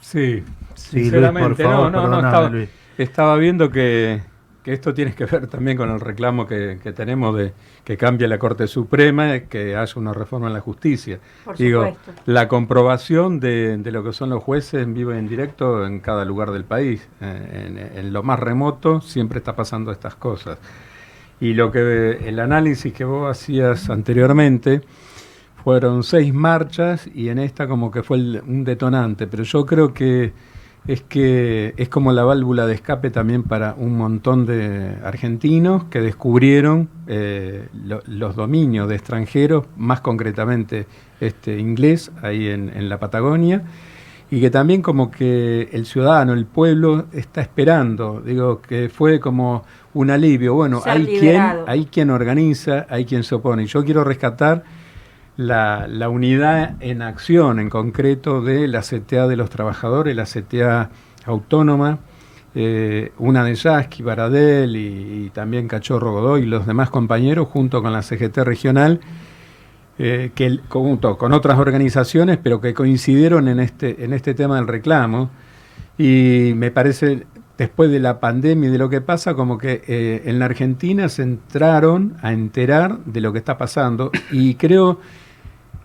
Sí, 0.00 0.42
Sí, 0.74 1.00
sinceramente, 1.04 1.64
Luis, 1.64 1.68
por 1.68 1.90
favor, 1.90 1.92
no, 1.92 2.02
no, 2.08 2.20
no, 2.20 2.28
estaba, 2.28 2.48
Luis. 2.48 2.68
estaba 2.98 3.36
viendo 3.36 3.70
que, 3.70 4.22
que 4.62 4.72
esto 4.72 4.94
tiene 4.94 5.14
que 5.14 5.24
ver 5.26 5.46
también 5.48 5.76
con 5.76 5.90
el 5.90 6.00
reclamo 6.00 6.46
que, 6.46 6.78
que 6.82 6.92
tenemos 6.92 7.36
de 7.36 7.52
que 7.84 7.96
cambie 7.96 8.28
la 8.28 8.38
Corte 8.38 8.66
Suprema, 8.68 9.40
que 9.40 9.74
haya 9.76 9.92
una 9.96 10.12
reforma 10.12 10.46
en 10.46 10.52
la 10.54 10.60
justicia. 10.60 11.18
Por 11.44 11.56
Digo, 11.56 11.86
supuesto. 11.88 12.22
la 12.26 12.46
comprobación 12.48 13.40
de, 13.40 13.76
de 13.78 13.90
lo 13.92 14.04
que 14.04 14.12
son 14.12 14.30
los 14.30 14.42
jueces 14.42 14.82
en 14.82 14.94
vivo 14.94 15.12
y 15.14 15.18
en 15.18 15.28
directo 15.28 15.84
en 15.86 15.98
cada 16.00 16.24
lugar 16.24 16.52
del 16.52 16.64
país. 16.64 17.08
En, 17.20 17.76
en 17.78 18.12
lo 18.12 18.22
más 18.22 18.38
remoto 18.38 19.00
siempre 19.00 19.38
está 19.38 19.56
pasando 19.56 19.90
estas 19.90 20.14
cosas. 20.14 20.58
Y 21.40 21.54
lo 21.54 21.72
que 21.72 22.20
el 22.24 22.38
análisis 22.38 22.92
que 22.92 23.04
vos 23.04 23.28
hacías 23.28 23.90
anteriormente 23.90 24.82
fueron 25.64 26.04
seis 26.04 26.32
marchas 26.32 27.08
y 27.12 27.28
en 27.30 27.38
esta 27.40 27.66
como 27.66 27.90
que 27.90 28.02
fue 28.04 28.16
el- 28.18 28.42
un 28.46 28.62
detonante, 28.64 29.26
pero 29.26 29.42
yo 29.42 29.64
creo 29.66 29.92
que 29.92 30.32
es 30.86 31.00
que 31.02 31.74
es 31.76 31.88
como 31.88 32.12
la 32.12 32.24
válvula 32.24 32.66
de 32.66 32.74
escape 32.74 33.10
también 33.10 33.44
para 33.44 33.74
un 33.78 33.96
montón 33.96 34.46
de 34.46 34.96
argentinos 35.04 35.84
que 35.84 36.00
descubrieron 36.00 36.88
eh, 37.06 37.68
lo- 37.86 38.02
los 38.06 38.34
dominios 38.34 38.88
de 38.88 38.96
extranjeros, 38.96 39.64
más 39.76 40.00
concretamente 40.00 40.86
este 41.20 41.58
inglés 41.60 42.10
ahí 42.20 42.48
en, 42.48 42.68
en 42.74 42.88
la 42.88 42.98
Patagonia, 42.98 43.62
y 44.28 44.40
que 44.40 44.50
también 44.50 44.82
como 44.82 45.10
que 45.10 45.68
el 45.72 45.84
ciudadano, 45.86 46.32
el 46.32 46.46
pueblo 46.46 47.04
está 47.12 47.42
esperando, 47.42 48.20
digo 48.24 48.60
que 48.62 48.88
fue 48.88 49.20
como 49.20 49.62
un 49.94 50.10
alivio, 50.10 50.54
bueno, 50.54 50.80
hay 50.84 51.04
quien, 51.20 51.36
hay 51.68 51.84
quien 51.84 52.10
organiza, 52.10 52.86
hay 52.88 53.04
quien 53.04 53.22
se 53.22 53.34
opone, 53.36 53.66
yo 53.66 53.84
quiero 53.84 54.02
rescatar 54.04 54.64
la, 55.36 55.86
la 55.88 56.08
unidad 56.08 56.76
en 56.80 57.02
acción, 57.02 57.58
en 57.60 57.70
concreto, 57.70 58.42
de 58.42 58.68
la 58.68 58.80
CTA 58.80 59.26
de 59.28 59.36
los 59.36 59.50
trabajadores, 59.50 60.14
la 60.14 60.24
CTA 60.24 60.90
autónoma, 61.24 61.98
eh, 62.54 63.12
una 63.18 63.44
de 63.44 63.54
Yasky, 63.54 64.02
Baradel 64.02 64.76
y, 64.76 65.30
también 65.30 65.68
Cachorro 65.68 66.12
Godoy 66.12 66.42
y 66.42 66.46
los 66.46 66.66
demás 66.66 66.90
compañeros, 66.90 67.48
junto 67.48 67.82
con 67.82 67.92
la 67.92 68.02
CGT 68.02 68.38
regional, 68.38 69.00
eh, 69.98 70.32
que 70.34 70.58
junto 70.68 71.16
con 71.16 71.32
otras 71.32 71.58
organizaciones, 71.58 72.38
pero 72.42 72.60
que 72.60 72.74
coincidieron 72.74 73.48
en 73.48 73.60
este, 73.60 74.04
en 74.04 74.12
este 74.12 74.34
tema 74.34 74.56
del 74.56 74.66
reclamo. 74.66 75.30
Y 75.96 76.52
me 76.56 76.70
parece, 76.70 77.26
después 77.58 77.90
de 77.90 78.00
la 78.00 78.20
pandemia 78.20 78.68
y 78.68 78.72
de 78.72 78.78
lo 78.78 78.88
que 78.88 79.00
pasa, 79.00 79.34
como 79.34 79.58
que 79.58 79.82
eh, 79.86 80.22
en 80.26 80.38
la 80.38 80.46
Argentina 80.46 81.08
se 81.08 81.22
entraron 81.22 82.16
a 82.22 82.32
enterar 82.32 82.98
de 83.04 83.20
lo 83.20 83.32
que 83.32 83.38
está 83.38 83.58
pasando. 83.58 84.10
Y 84.30 84.54
creo 84.54 84.98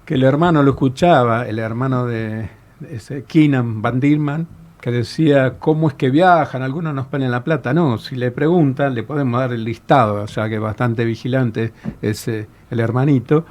que 0.05 0.15
el 0.15 0.24
hermano 0.24 0.63
lo 0.63 0.71
escuchaba, 0.71 1.47
el 1.47 1.59
hermano 1.59 2.05
de, 2.05 2.50
de 2.79 3.24
Keenan 3.27 3.81
Van 3.81 4.00
Dillman, 4.00 4.47
que 4.79 4.91
decía 4.91 5.55
cómo 5.59 5.89
es 5.89 5.95
que 5.95 6.09
viajan, 6.09 6.62
algunos 6.62 6.93
nos 6.93 7.07
ponen 7.07 7.31
la 7.31 7.43
plata. 7.43 7.74
No, 7.74 7.97
si 7.97 8.15
le 8.15 8.31
preguntan, 8.31 8.93
le 8.93 9.03
podemos 9.03 9.39
dar 9.39 9.51
el 9.51 9.63
listado, 9.63 10.24
o 10.24 10.27
sea 10.27 10.47
que 10.47 10.59
bastante 10.59 11.03
vigilante 11.03 11.74
es 12.01 12.27
el 12.27 12.47
hermanito. 12.71 13.45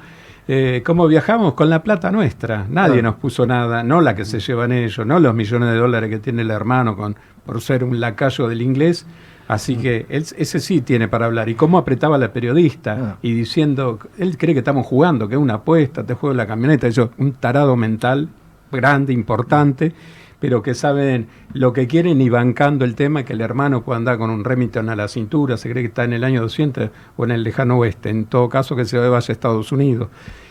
Eh, 0.48 0.82
¿Cómo 0.86 1.08
viajamos? 1.08 1.54
Con 1.54 1.68
la 1.70 1.82
plata 1.82 2.12
nuestra. 2.12 2.66
Nadie 2.70 3.02
nos 3.02 3.16
puso 3.16 3.46
nada, 3.46 3.82
no 3.82 4.00
la 4.00 4.14
que 4.14 4.24
se 4.24 4.38
llevan 4.38 4.70
ellos, 4.70 5.04
no 5.04 5.18
los 5.18 5.34
millones 5.34 5.70
de 5.70 5.76
dólares 5.76 6.08
que 6.08 6.18
tiene 6.20 6.42
el 6.42 6.50
hermano 6.52 6.96
con, 6.96 7.16
por 7.44 7.60
ser 7.60 7.82
un 7.82 7.98
lacayo 7.98 8.46
del 8.46 8.62
inglés. 8.62 9.06
Así 9.48 9.76
que 9.76 10.06
él, 10.08 10.24
ese 10.36 10.60
sí 10.60 10.80
tiene 10.82 11.08
para 11.08 11.26
hablar. 11.26 11.48
Y 11.48 11.54
cómo 11.54 11.78
apretaba 11.78 12.16
la 12.18 12.32
periodista 12.32 12.96
Ah. 12.98 13.16
y 13.22 13.32
diciendo, 13.32 13.98
él 14.18 14.38
cree 14.38 14.54
que 14.54 14.60
estamos 14.60 14.86
jugando, 14.86 15.28
que 15.28 15.34
es 15.34 15.40
una 15.40 15.54
apuesta, 15.54 16.04
te 16.04 16.14
juego 16.14 16.34
la 16.34 16.46
camioneta. 16.46 16.88
Yo, 16.88 17.10
un 17.18 17.32
tarado 17.32 17.76
mental 17.76 18.28
grande, 18.70 19.12
importante, 19.12 19.92
pero 20.40 20.62
que 20.62 20.74
saben 20.74 21.28
lo 21.52 21.72
que 21.72 21.86
quieren 21.86 22.20
y 22.20 22.28
bancando 22.28 22.84
el 22.84 22.94
tema 22.94 23.24
que 23.24 23.32
el 23.32 23.40
hermano 23.40 23.82
pueda 23.82 23.96
andar 23.96 24.18
con 24.18 24.30
un 24.30 24.44
Remington 24.44 24.88
a 24.88 24.96
la 24.96 25.08
cintura, 25.08 25.56
se 25.56 25.70
cree 25.70 25.82
que 25.82 25.88
está 25.88 26.04
en 26.04 26.12
el 26.12 26.24
año 26.24 26.42
200 26.42 26.90
o 27.16 27.24
en 27.24 27.30
el 27.30 27.42
lejano 27.42 27.78
oeste, 27.78 28.10
en 28.10 28.26
todo 28.26 28.48
caso 28.48 28.76
que 28.76 28.84
se 28.84 28.98
vaya 28.98 29.16
a 29.16 29.32
Estados 29.32 29.72
Unidos. 29.72 30.08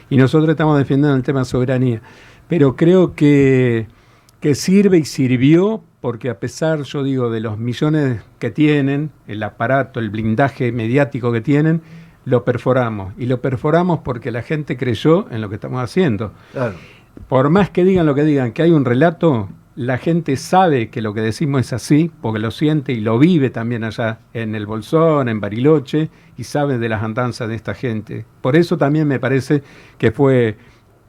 Y 0.10 0.18
nosotros 0.18 0.50
estamos 0.50 0.77
defendiendo 0.77 1.15
el 1.15 1.24
tema 1.24 1.39
de 1.39 1.46
soberanía. 1.46 2.01
Pero 2.48 2.75
creo 2.75 3.15
que, 3.15 3.88
que 4.39 4.56
sirve 4.56 5.00
y 5.00 5.06
sirvió 5.06 5.84
porque 6.06 6.30
a 6.30 6.39
pesar, 6.39 6.84
yo 6.84 7.04
digo, 7.04 7.32
de 7.32 7.39
los 7.39 7.58
millones 7.58 8.22
que 8.38 8.51
tienen, 8.51 9.10
el 9.25 9.42
aparato, 9.42 10.00
el 10.00 10.12
blindaje 10.12 10.72
mediático 10.72 11.32
que 11.32 11.42
tienen, 11.42 11.82
lo 12.25 12.44
perforamos. 12.44 13.13
Y 13.18 13.25
lo 13.25 13.42
perforamos 13.42 14.01
porque 14.04 14.30
la 14.30 14.44
gente 14.44 14.77
creyó 14.77 15.25
en 15.32 15.42
lo 15.42 15.50
que 15.50 15.56
estamos 15.56 15.82
haciendo. 15.82 16.32
Claro. 16.51 16.75
Por 17.27 17.50
más 17.50 17.72
que 17.72 17.84
digan 17.84 18.06
lo 18.06 18.13
que 18.13 18.24
digan, 18.24 18.51
que 18.51 18.62
hay 18.62 18.70
un 18.70 18.86
relato, 18.86 19.50
la 19.75 19.98
gente 19.98 20.38
sabe 20.38 20.89
que 20.89 21.01
lo 21.01 21.13
que 21.13 21.22
decimos 21.22 21.62
es 21.62 21.74
así, 21.74 22.10
porque 22.22 22.39
lo 22.39 22.51
siente 22.51 22.94
y 22.94 23.01
lo 23.01 23.20
vive 23.20 23.50
también 23.50 23.84
allá 23.84 24.20
en 24.34 24.55
el 24.55 24.65
Bolsón, 24.65 25.27
en 25.27 25.41
Bariloche, 25.41 26.10
y 26.38 26.46
sabe 26.46 26.77
de 26.77 26.88
las 26.88 27.03
andanzas 27.03 27.50
de 27.50 27.55
esta 27.55 27.74
gente. 27.74 28.25
Por 28.41 28.55
eso 28.55 28.77
también 28.77 29.08
me 29.08 29.20
parece 29.20 29.63
que 29.98 30.12
fue, 30.12 30.58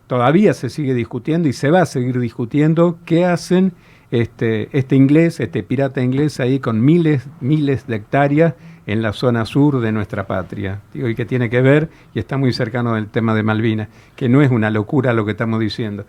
todavía 0.09 0.53
se 0.53 0.69
sigue 0.69 0.95
discutiendo 0.95 1.49
y 1.49 1.53
se 1.53 1.71
va 1.71 1.83
a 1.83 1.87
seguir 1.87 2.19
discutiendo 2.19 2.99
qué 3.05 3.25
hacen 3.25 3.73
este, 4.11 4.69
este 4.77 4.97
inglés, 4.97 5.39
este 5.39 5.63
pirata 5.63 6.03
inglés 6.03 6.41
ahí 6.41 6.59
con 6.59 6.85
miles, 6.85 7.29
miles 7.41 7.87
de 7.87 7.97
hectáreas 7.97 8.55
en 8.87 9.03
la 9.03 9.13
zona 9.13 9.45
sur 9.45 9.81
de 9.81 9.93
nuestra 9.93 10.27
patria. 10.27 10.81
Digo, 10.93 11.09
y 11.09 11.15
que 11.15 11.25
tiene 11.25 11.51
que 11.51 11.61
ver, 11.61 11.89
y 12.15 12.19
está 12.19 12.37
muy 12.37 12.53
cercano 12.53 12.95
del 12.95 13.09
tema 13.09 13.35
de 13.35 13.45
Malvinas, 13.45 13.89
que 14.17 14.29
no 14.29 14.43
es 14.43 14.51
una 14.51 14.71
locura 14.71 15.13
lo 15.13 15.25
que 15.25 15.33
estamos 15.33 15.61
diciendo. 15.61 16.05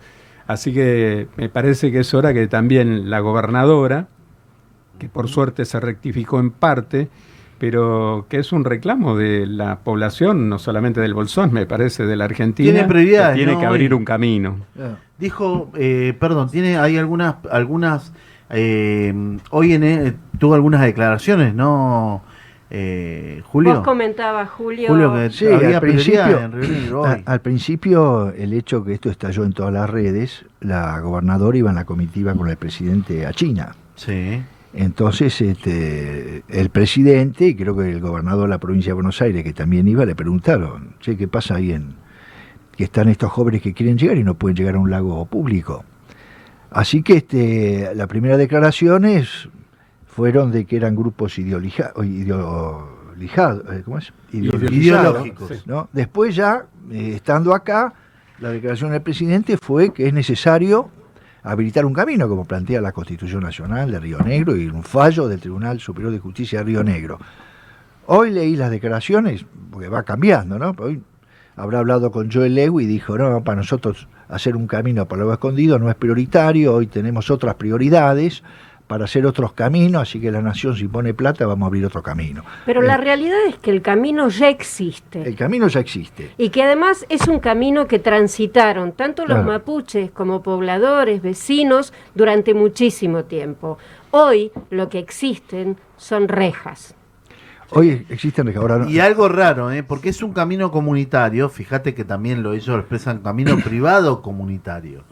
Así 0.48 0.72
que 0.72 1.28
me 1.36 1.50
parece 1.50 1.92
que 1.92 2.00
es 2.00 2.14
hora 2.14 2.32
que 2.32 2.48
también 2.48 3.10
la 3.10 3.20
gobernadora, 3.20 4.08
que 4.98 5.08
por 5.10 5.28
suerte 5.28 5.66
se 5.66 5.78
rectificó 5.78 6.40
en 6.40 6.50
parte, 6.50 7.10
pero 7.58 8.24
que 8.30 8.38
es 8.38 8.50
un 8.50 8.64
reclamo 8.64 9.14
de 9.14 9.46
la 9.46 9.80
población, 9.80 10.48
no 10.48 10.58
solamente 10.58 11.02
del 11.02 11.12
Bolsón, 11.12 11.52
me 11.52 11.66
parece, 11.66 12.06
de 12.06 12.16
la 12.16 12.24
Argentina, 12.24 12.72
Tiene 12.72 12.88
prioridades, 12.88 13.34
que 13.34 13.36
tiene 13.36 13.52
¿no? 13.52 13.60
que 13.60 13.66
abrir 13.66 13.92
un 13.92 14.06
camino. 14.06 14.56
Claro. 14.74 14.96
Dijo, 15.18 15.70
eh, 15.74 16.16
perdón, 16.18 16.50
tiene, 16.50 16.78
hay 16.78 16.96
algunas, 16.96 17.34
algunas, 17.50 18.14
eh, 18.48 19.12
hoy 19.50 19.74
en, 19.74 19.84
eh, 19.84 20.14
tuvo 20.38 20.54
algunas 20.54 20.80
declaraciones, 20.80 21.54
¿no, 21.54 22.22
eh, 22.70 23.42
Julio? 23.46 23.76
Vos 23.76 23.84
comentabas, 23.84 24.50
Julio, 24.50 24.88
Julio, 24.88 25.14
que 25.14 25.30
Sí, 25.30 25.46
había 25.46 25.76
al 25.76 25.80
principio, 25.80 26.38
en 26.40 27.22
al 27.24 27.40
principio, 27.40 28.30
el 28.30 28.52
hecho 28.52 28.84
que 28.84 28.92
esto 28.92 29.10
estalló 29.10 29.44
en 29.44 29.52
todas 29.52 29.72
las 29.72 29.88
redes, 29.88 30.44
la 30.60 31.00
gobernadora 31.00 31.56
iba 31.56 31.70
en 31.70 31.76
la 31.76 31.84
comitiva 31.84 32.34
con 32.34 32.48
el 32.48 32.56
presidente 32.56 33.26
a 33.26 33.32
China. 33.32 33.74
Sí. 33.96 34.42
Entonces, 34.74 35.40
este, 35.40 36.42
el 36.48 36.70
presidente 36.70 37.46
y 37.46 37.54
creo 37.54 37.74
que 37.74 37.90
el 37.90 38.00
gobernador 38.00 38.44
de 38.44 38.50
la 38.50 38.58
provincia 38.58 38.90
de 38.90 38.94
Buenos 38.94 39.20
Aires, 39.22 39.42
que 39.42 39.54
también 39.54 39.88
iba, 39.88 40.04
le 40.04 40.14
preguntaron, 40.14 40.94
che, 41.00 41.16
¿qué 41.16 41.26
pasa 41.26 41.56
ahí 41.56 41.72
en 41.72 41.94
que 42.76 42.84
están 42.84 43.08
estos 43.08 43.32
jóvenes 43.32 43.62
que 43.62 43.72
quieren 43.72 43.96
llegar 43.96 44.18
y 44.18 44.24
no 44.24 44.34
pueden 44.34 44.56
llegar 44.56 44.74
a 44.74 44.78
un 44.78 44.90
lago 44.90 45.24
público? 45.24 45.84
Así 46.70 47.02
que 47.02 47.14
este, 47.14 47.94
las 47.94 48.08
primeras 48.08 48.36
declaraciones 48.36 49.48
fueron 50.18 50.50
de 50.50 50.64
que 50.64 50.76
eran 50.76 50.96
grupos 50.96 51.38
eh, 53.62 53.76
Ideológicos. 54.32 55.64
¿no? 55.64 55.88
Después 55.92 56.34
ya, 56.34 56.66
eh, 56.90 57.12
estando 57.14 57.54
acá, 57.54 57.94
la 58.40 58.50
declaración 58.50 58.90
del 58.90 59.00
presidente 59.00 59.56
fue 59.56 59.92
que 59.92 60.08
es 60.08 60.12
necesario 60.12 60.90
habilitar 61.44 61.86
un 61.86 61.94
camino, 61.94 62.28
como 62.28 62.44
plantea 62.46 62.80
la 62.80 62.90
Constitución 62.90 63.44
Nacional 63.44 63.92
de 63.92 64.00
Río 64.00 64.18
Negro 64.18 64.56
y 64.56 64.66
un 64.66 64.82
fallo 64.82 65.28
del 65.28 65.38
Tribunal 65.38 65.78
Superior 65.78 66.10
de 66.10 66.18
Justicia 66.18 66.58
de 66.58 66.64
Río 66.64 66.82
Negro. 66.82 67.20
Hoy 68.06 68.32
leí 68.32 68.56
las 68.56 68.72
declaraciones, 68.72 69.46
porque 69.70 69.88
va 69.88 70.02
cambiando, 70.02 70.58
¿no? 70.58 70.74
Hoy 70.78 71.00
habrá 71.54 71.78
hablado 71.78 72.10
con 72.10 72.28
Joel 72.28 72.56
Lewy 72.56 72.82
y 72.82 72.86
dijo, 72.88 73.16
no, 73.16 73.44
para 73.44 73.58
nosotros 73.58 74.08
hacer 74.28 74.56
un 74.56 74.66
camino 74.66 75.06
por 75.06 75.18
lo 75.18 75.32
escondido 75.32 75.78
no 75.78 75.88
es 75.88 75.94
prioritario, 75.94 76.74
hoy 76.74 76.88
tenemos 76.88 77.30
otras 77.30 77.54
prioridades 77.54 78.42
para 78.88 79.04
hacer 79.04 79.26
otros 79.26 79.52
caminos, 79.52 80.02
así 80.02 80.18
que 80.18 80.32
la 80.32 80.40
nación 80.42 80.74
si 80.74 80.88
pone 80.88 81.12
plata 81.14 81.46
vamos 81.46 81.66
a 81.66 81.68
abrir 81.68 81.84
otro 81.84 82.02
camino. 82.02 82.42
pero 82.66 82.82
Eh, 82.82 82.86
la 82.86 82.96
realidad 82.96 83.38
es 83.46 83.56
que 83.58 83.70
el 83.70 83.82
camino 83.82 84.28
ya 84.30 84.48
existe. 84.48 85.22
El 85.22 85.36
camino 85.36 85.68
ya 85.68 85.78
existe. 85.80 86.30
Y 86.38 86.48
que 86.48 86.62
además 86.62 87.04
es 87.10 87.28
un 87.28 87.38
camino 87.38 87.86
que 87.86 87.98
transitaron 87.98 88.92
tanto 88.92 89.22
los 89.26 89.36
Claro. 89.36 89.44
mapuches 89.52 90.10
como 90.10 90.42
pobladores, 90.42 91.20
vecinos, 91.22 91.92
durante 92.14 92.54
muchísimo 92.54 93.24
tiempo. 93.24 93.76
Hoy 94.10 94.50
lo 94.70 94.88
que 94.88 94.98
existen 94.98 95.76
son 95.98 96.26
rejas. 96.26 96.94
Hoy 97.70 98.06
existen 98.08 98.48
ahora 98.56 98.78
no- 98.78 98.88
Y 98.88 98.98
algo 99.00 99.28
raro, 99.28 99.70
¿eh? 99.70 99.82
porque 99.82 100.08
es 100.08 100.22
un 100.22 100.32
camino 100.32 100.70
comunitario, 100.70 101.50
fíjate 101.50 101.94
que 101.94 102.04
también 102.06 102.42
lo 102.42 102.54
ellos 102.54 102.68
lo 102.68 102.78
expresan 102.78 103.18
camino 103.18 103.58
privado 103.62 104.22
comunitario. 104.22 105.04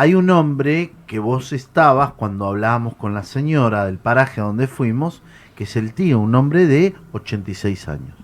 Hay 0.00 0.14
un 0.14 0.30
hombre 0.30 0.92
que 1.08 1.18
vos 1.18 1.52
estabas 1.52 2.12
cuando 2.12 2.46
hablábamos 2.46 2.94
con 2.94 3.14
la 3.14 3.24
señora 3.24 3.84
del 3.84 3.98
paraje 3.98 4.40
donde 4.40 4.68
fuimos, 4.68 5.24
que 5.56 5.64
es 5.64 5.74
el 5.74 5.92
tío, 5.92 6.20
un 6.20 6.36
hombre 6.36 6.68
de 6.68 6.94
86 7.10 7.88
años. 7.88 8.14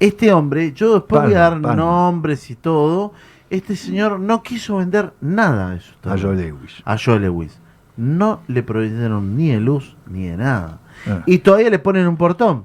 Este 0.00 0.32
hombre, 0.32 0.72
yo 0.72 0.94
después 0.94 1.24
voy 1.24 1.34
a 1.34 1.50
dar 1.50 1.60
nombres 1.60 2.50
y 2.50 2.54
todo, 2.54 3.12
este 3.50 3.76
señor 3.76 4.20
no 4.20 4.42
quiso 4.42 4.78
vender 4.78 5.12
nada 5.20 5.72
de 5.72 5.80
su 5.80 5.92
a 6.02 6.16
Joel 6.16 6.38
Lewis. 6.38 6.82
a 6.82 6.96
Joe 6.96 7.20
Lewis. 7.20 7.60
No 7.98 8.40
le 8.48 8.62
proveyeron 8.62 9.36
ni 9.36 9.50
de 9.50 9.60
luz 9.60 9.94
ni 10.06 10.28
de 10.28 10.38
nada. 10.38 10.78
Ah. 11.06 11.24
Y 11.26 11.40
todavía 11.40 11.68
le 11.68 11.78
ponen 11.78 12.08
un 12.08 12.16
portón. 12.16 12.64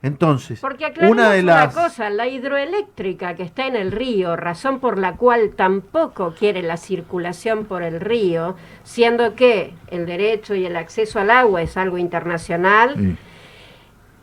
Entonces, 0.00 0.60
Porque 0.60 0.92
una 1.00 1.10
una, 1.10 1.30
de 1.32 1.42
las 1.42 1.74
cosa, 1.74 2.08
la 2.08 2.28
hidroeléctrica 2.28 3.34
que 3.34 3.42
está 3.42 3.66
en 3.66 3.74
el 3.74 3.90
río, 3.90 4.36
razón 4.36 4.78
por 4.78 4.96
la 4.96 5.16
cual 5.16 5.54
tampoco 5.56 6.34
quiere 6.38 6.62
la 6.62 6.76
circulación 6.76 7.64
por 7.64 7.82
el 7.82 8.00
río, 8.00 8.54
siendo 8.84 9.34
que 9.34 9.74
el 9.88 10.06
derecho 10.06 10.54
y 10.54 10.66
el 10.66 10.76
acceso 10.76 11.18
al 11.18 11.30
agua 11.32 11.62
es 11.62 11.76
algo 11.76 11.98
internacional. 11.98 13.18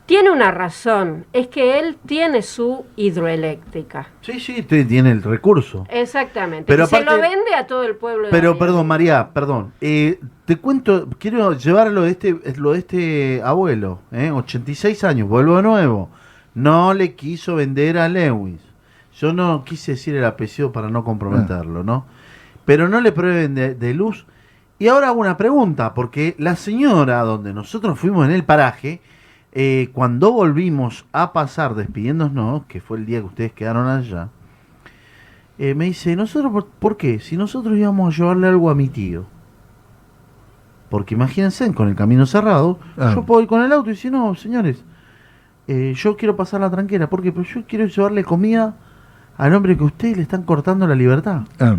Tiene 0.05 0.29
una 0.29 0.51
razón, 0.51 1.25
es 1.33 1.47
que 1.47 1.79
él 1.79 1.97
tiene 2.05 2.43
su 2.43 2.85
hidroeléctrica. 2.95 4.09
Sí, 4.21 4.39
sí, 4.39 4.61
tiene 4.61 5.11
el 5.11 5.23
recurso. 5.23 5.85
Exactamente. 5.89 6.65
Pero 6.67 6.83
y 6.83 6.87
se 6.87 7.03
lo 7.03 7.19
vende 7.19 7.55
a 7.57 7.65
todo 7.65 7.83
el 7.83 7.95
pueblo 7.95 8.27
de 8.27 8.31
Pero 8.31 8.57
perdón, 8.57 8.85
María, 8.85 9.29
perdón. 9.33 9.73
Eh, 9.81 10.19
te 10.45 10.57
cuento, 10.57 11.09
quiero 11.17 11.53
llevar 11.53 11.91
lo 11.91 12.03
de 12.03 12.11
este, 12.11 12.39
lo 12.57 12.73
de 12.73 12.79
este 12.79 13.41
abuelo, 13.43 13.99
¿eh? 14.11 14.29
86 14.29 15.03
años, 15.03 15.27
vuelvo 15.27 15.57
de 15.57 15.63
nuevo. 15.63 16.09
No 16.53 16.93
le 16.93 17.15
quiso 17.15 17.55
vender 17.55 17.97
a 17.97 18.07
Lewis. 18.07 18.61
Yo 19.17 19.33
no 19.33 19.63
quise 19.65 19.93
decir 19.93 20.15
el 20.15 20.25
apellido 20.25 20.71
para 20.71 20.89
no 20.89 21.03
comprometerlo, 21.03 21.83
¿no? 21.83 22.05
Pero 22.65 22.87
no 22.89 23.01
le 23.01 23.11
prueben 23.11 23.55
de, 23.55 23.73
de 23.73 23.93
luz. 23.93 24.27
Y 24.77 24.87
ahora 24.87 25.07
hago 25.07 25.21
una 25.21 25.37
pregunta, 25.37 25.93
porque 25.93 26.35
la 26.37 26.55
señora 26.55 27.21
donde 27.21 27.53
nosotros 27.53 27.97
fuimos 27.97 28.25
en 28.27 28.33
el 28.33 28.43
paraje, 28.43 29.01
eh, 29.55 29.89
cuando 29.93 30.31
volvimos 30.33 31.05
a 31.13 31.33
pasar 31.33 31.73
despidiéndonos, 31.75 32.65
que 32.65 32.81
fue 32.81 32.97
el 32.99 33.05
día 33.05 33.19
que 33.21 33.25
ustedes 33.25 33.53
quedaron 33.53 33.87
allá, 33.87 34.29
eh, 35.57 35.73
me 35.73 35.85
dice, 35.85 36.15
¿nosotros 36.15 36.51
por, 36.51 36.65
por 36.67 36.97
qué? 36.97 37.19
Si 37.21 37.37
nosotros 37.37 37.77
íbamos 37.77 38.13
a 38.13 38.17
llevarle 38.17 38.47
algo 38.47 38.69
a 38.69 38.75
mi 38.75 38.89
tío. 38.89 39.25
Porque 40.89 41.15
imagínense, 41.15 41.73
con 41.73 41.87
el 41.87 41.95
camino 41.95 42.25
cerrado, 42.25 42.79
Ah. 42.97 43.11
yo 43.15 43.25
puedo 43.25 43.41
ir 43.41 43.47
con 43.47 43.61
el 43.63 43.71
auto 43.71 43.89
y 43.89 43.93
decir, 43.93 44.11
no, 44.11 44.35
señores, 44.35 44.83
eh, 45.67 45.93
yo 45.95 46.15
quiero 46.17 46.35
pasar 46.35 46.61
la 46.61 46.69
tranquera. 46.69 47.09
¿Por 47.09 47.21
qué? 47.23 47.31
Porque 47.31 47.49
yo 47.53 47.63
quiero 47.65 47.85
llevarle 47.85 48.23
comida 48.23 48.75
al 49.37 49.53
hombre 49.53 49.75
que 49.75 49.83
a 49.83 49.87
ustedes 49.87 50.17
le 50.17 50.23
están 50.23 50.43
cortando 50.43 50.85
la 50.87 50.95
libertad. 50.95 51.41
Ah, 51.59 51.77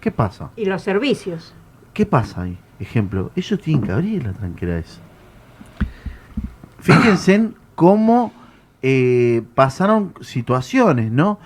¿Qué 0.00 0.10
pasa? 0.12 0.50
Y 0.56 0.64
los 0.66 0.82
servicios. 0.82 1.52
¿Qué 1.92 2.06
pasa 2.06 2.42
ahí? 2.42 2.58
Ejemplo, 2.78 3.32
ellos 3.34 3.60
tienen 3.60 3.84
que 3.84 3.92
abrir 3.92 4.24
la 4.24 4.32
tranquera 4.32 4.78
esa. 4.78 5.00
Fíjense 6.94 7.34
en 7.34 7.54
cómo 7.74 8.32
eh, 8.82 9.42
pasaron 9.54 10.14
situaciones, 10.20 11.10
¿no? 11.10 11.38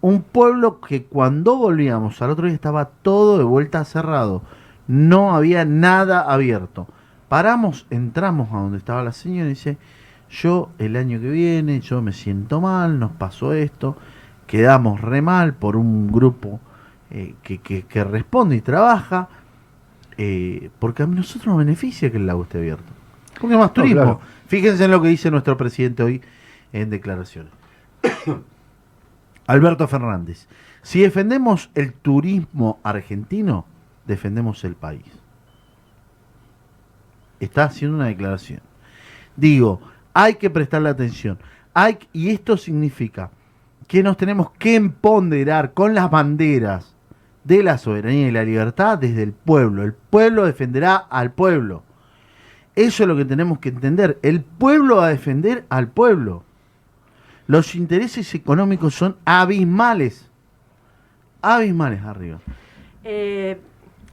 Un 0.00 0.22
pueblo 0.22 0.80
que 0.80 1.04
cuando 1.04 1.56
volvíamos 1.56 2.20
al 2.22 2.30
otro 2.30 2.46
día 2.46 2.54
estaba 2.54 2.86
todo 3.02 3.38
de 3.38 3.44
vuelta 3.44 3.84
cerrado. 3.84 4.42
No 4.86 5.34
había 5.34 5.64
nada 5.64 6.20
abierto. 6.20 6.86
Paramos, 7.28 7.86
entramos 7.90 8.48
a 8.52 8.56
donde 8.58 8.78
estaba 8.78 9.02
la 9.02 9.12
señora 9.12 9.46
y 9.46 9.50
dice, 9.50 9.76
yo 10.30 10.70
el 10.78 10.96
año 10.96 11.20
que 11.20 11.28
viene, 11.30 11.80
yo 11.80 12.00
me 12.00 12.12
siento 12.12 12.60
mal, 12.60 12.98
nos 12.98 13.12
pasó 13.12 13.52
esto, 13.52 13.96
quedamos 14.46 15.00
re 15.00 15.20
mal 15.20 15.54
por 15.54 15.76
un 15.76 16.10
grupo 16.10 16.60
eh, 17.10 17.34
que, 17.42 17.58
que- 17.58 17.82
que 17.82 18.04
responde 18.04 18.56
y 18.56 18.60
trabaja, 18.60 19.28
eh, 20.16 20.70
porque 20.78 21.02
a 21.02 21.06
nosotros 21.06 21.48
nos 21.48 21.58
beneficia 21.58 22.10
que 22.10 22.16
el 22.16 22.26
lago 22.26 22.44
esté 22.44 22.58
abierto. 22.58 22.92
Porque 23.40 23.56
más 23.56 23.72
turismo. 23.72 24.00
claro. 24.02 24.20
Fíjense 24.48 24.84
en 24.84 24.90
lo 24.90 25.02
que 25.02 25.08
dice 25.08 25.30
nuestro 25.30 25.56
presidente 25.56 26.02
hoy 26.02 26.22
en 26.72 26.88
declaraciones. 26.88 27.52
Alberto 29.46 29.86
Fernández, 29.86 30.48
si 30.82 31.02
defendemos 31.02 31.70
el 31.74 31.92
turismo 31.92 32.80
argentino, 32.82 33.66
defendemos 34.06 34.64
el 34.64 34.74
país. 34.74 35.04
Está 37.40 37.64
haciendo 37.64 37.98
una 37.98 38.06
declaración. 38.06 38.60
Digo, 39.36 39.80
hay 40.14 40.34
que 40.34 40.50
prestarle 40.50 40.88
atención. 40.88 41.38
Hay, 41.74 41.98
y 42.12 42.30
esto 42.30 42.56
significa 42.56 43.30
que 43.86 44.02
nos 44.02 44.16
tenemos 44.16 44.50
que 44.52 44.76
empoderar 44.76 45.74
con 45.74 45.94
las 45.94 46.10
banderas 46.10 46.94
de 47.44 47.62
la 47.62 47.76
soberanía 47.76 48.28
y 48.28 48.32
la 48.32 48.44
libertad 48.44 48.96
desde 48.98 49.22
el 49.22 49.32
pueblo. 49.32 49.82
El 49.82 49.92
pueblo 49.92 50.46
defenderá 50.46 50.96
al 50.96 51.32
pueblo. 51.32 51.82
Eso 52.78 53.02
es 53.02 53.08
lo 53.08 53.16
que 53.16 53.24
tenemos 53.24 53.58
que 53.58 53.70
entender. 53.70 54.18
El 54.22 54.40
pueblo 54.42 54.96
va 54.98 55.06
a 55.06 55.08
defender 55.08 55.64
al 55.68 55.88
pueblo. 55.88 56.44
los 57.48 57.74
intereses 57.74 58.34
económicos 58.34 58.94
son 58.94 59.16
abismales. 59.24 60.28
Abismales 61.42 62.04
arriba. 62.04 62.38
Eh, 63.04 63.58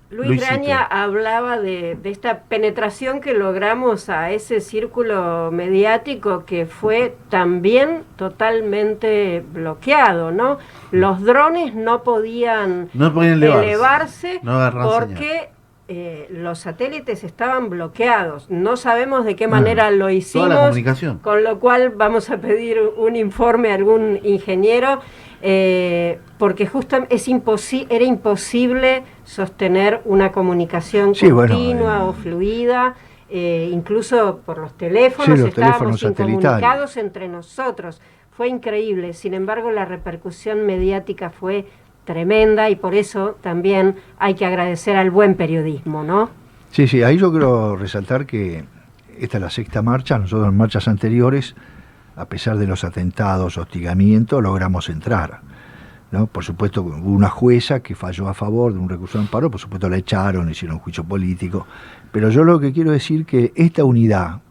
Luis. 0.10 0.40
Graña 0.40 0.82
hablaba 0.82 1.60
de, 1.60 1.96
de 2.02 2.10
esta 2.10 2.44
penetración 2.44 3.20
que 3.22 3.34
logramos 3.34 4.10
a 4.10 4.32
ese 4.32 4.62
círculo 4.62 5.52
mediático 5.52 6.46
que 6.46 6.66
fue 6.66 7.16
también 7.30 8.04
totalmente 8.16 9.44
bloqueado, 9.54 10.32
¿no? 10.32 10.58
Los 10.92 11.22
drones 11.22 11.76
no 11.76 12.04
podían 12.04 12.90
No 12.94 13.14
podían 13.14 13.34
elevarse. 13.34 14.38
elevarse 14.38 14.40
No 14.44 14.90
porque 14.90 15.50
eh, 15.88 16.28
los 16.32 16.60
satélites 16.60 17.24
estaban 17.24 17.70
bloqueados. 17.70 18.50
No 18.50 18.76
sabemos 18.76 19.24
de 19.24 19.36
qué 19.36 19.48
manera 19.48 19.92
lo 19.92 20.10
hicimos. 20.10 20.76
Con 21.22 21.44
lo 21.44 21.60
cual 21.60 21.92
vamos 21.92 22.30
a 22.30 22.38
pedir 22.38 22.80
un 22.98 23.16
informe 23.16 23.72
a 23.72 23.76
algún 23.76 24.20
ingeniero, 24.24 25.00
eh, 25.42 26.20
porque 26.40 26.66
justo 26.66 27.06
es 27.10 27.28
imposi 27.28 27.86
era 27.90 28.04
imposible 28.04 29.04
sostener 29.26 30.02
una 30.06 30.32
comunicación 30.32 31.14
Sí, 31.14 31.30
bueno, 31.30 31.54
continua 31.54 31.98
eh, 31.98 32.04
o 32.04 32.14
fluida, 32.14 32.96
eh, 33.30 33.70
incluso 33.72 34.40
por 34.44 34.58
los 34.58 34.76
teléfonos, 34.76 35.38
Sí, 35.38 35.44
los 35.44 35.50
estábamos 35.50 36.00
teléfonos 36.00 36.04
incomunicados 36.04 36.98
entre 36.98 37.28
nosotros. 37.28 38.02
Fue 38.32 38.48
increíble, 38.48 39.14
sin 39.14 39.36
embargo 39.36 39.72
la 39.72 39.86
repercusión 39.86 40.66
mediática 40.66 41.30
fue 41.30 41.68
tremenda 42.06 42.70
y 42.70 42.76
por 42.76 42.96
eso 42.96 43.38
también 43.42 43.96
hay 44.18 44.36
que 44.36 44.46
agradecer 44.46 44.96
al 44.96 45.12
buen 45.12 45.36
periodismo, 45.36 46.04
¿no? 46.04 46.30
Sí, 46.72 46.88
sí, 46.88 47.04
ahí 47.04 47.18
yo 47.18 47.32
quiero 47.32 47.76
resaltar 47.76 48.26
que 48.26 48.66
esta 49.18 49.38
es 49.38 49.42
la 49.42 49.50
sexta 49.50 49.82
marcha, 49.82 50.18
nosotros 50.20 50.50
en 50.50 50.58
marchas 50.58 50.88
anteriores, 50.88 51.56
a 52.16 52.26
pesar 52.26 52.58
de 52.58 52.68
los 52.68 52.84
atentados, 52.84 53.58
hostigamientos, 53.58 54.42
logramos 54.42 54.90
entrar. 54.90 55.42
¿no? 56.12 56.28
Por 56.28 56.44
supuesto, 56.44 56.82
hubo 56.82 57.12
una 57.12 57.30
jueza 57.30 57.82
que 57.82 57.96
falló 57.96 58.28
a 58.28 58.34
favor 58.34 58.74
de 58.74 58.80
un 58.80 58.90
recurso 58.90 59.18
de 59.18 59.26
amparo, 59.26 59.50
por 59.50 59.60
supuesto 59.60 59.90
la 59.90 59.98
echaron, 59.98 60.50
hicieron 60.50 60.78
un 60.78 60.84
juicio 60.84 61.04
político, 61.04 61.66
pero 62.12 62.30
yo 62.30 62.44
lo 62.44 62.60
que 62.60 62.72
quiero 62.72 62.92
decir 62.92 63.26
que 63.26 63.52
esta 63.56 63.84
unidad 63.84 64.42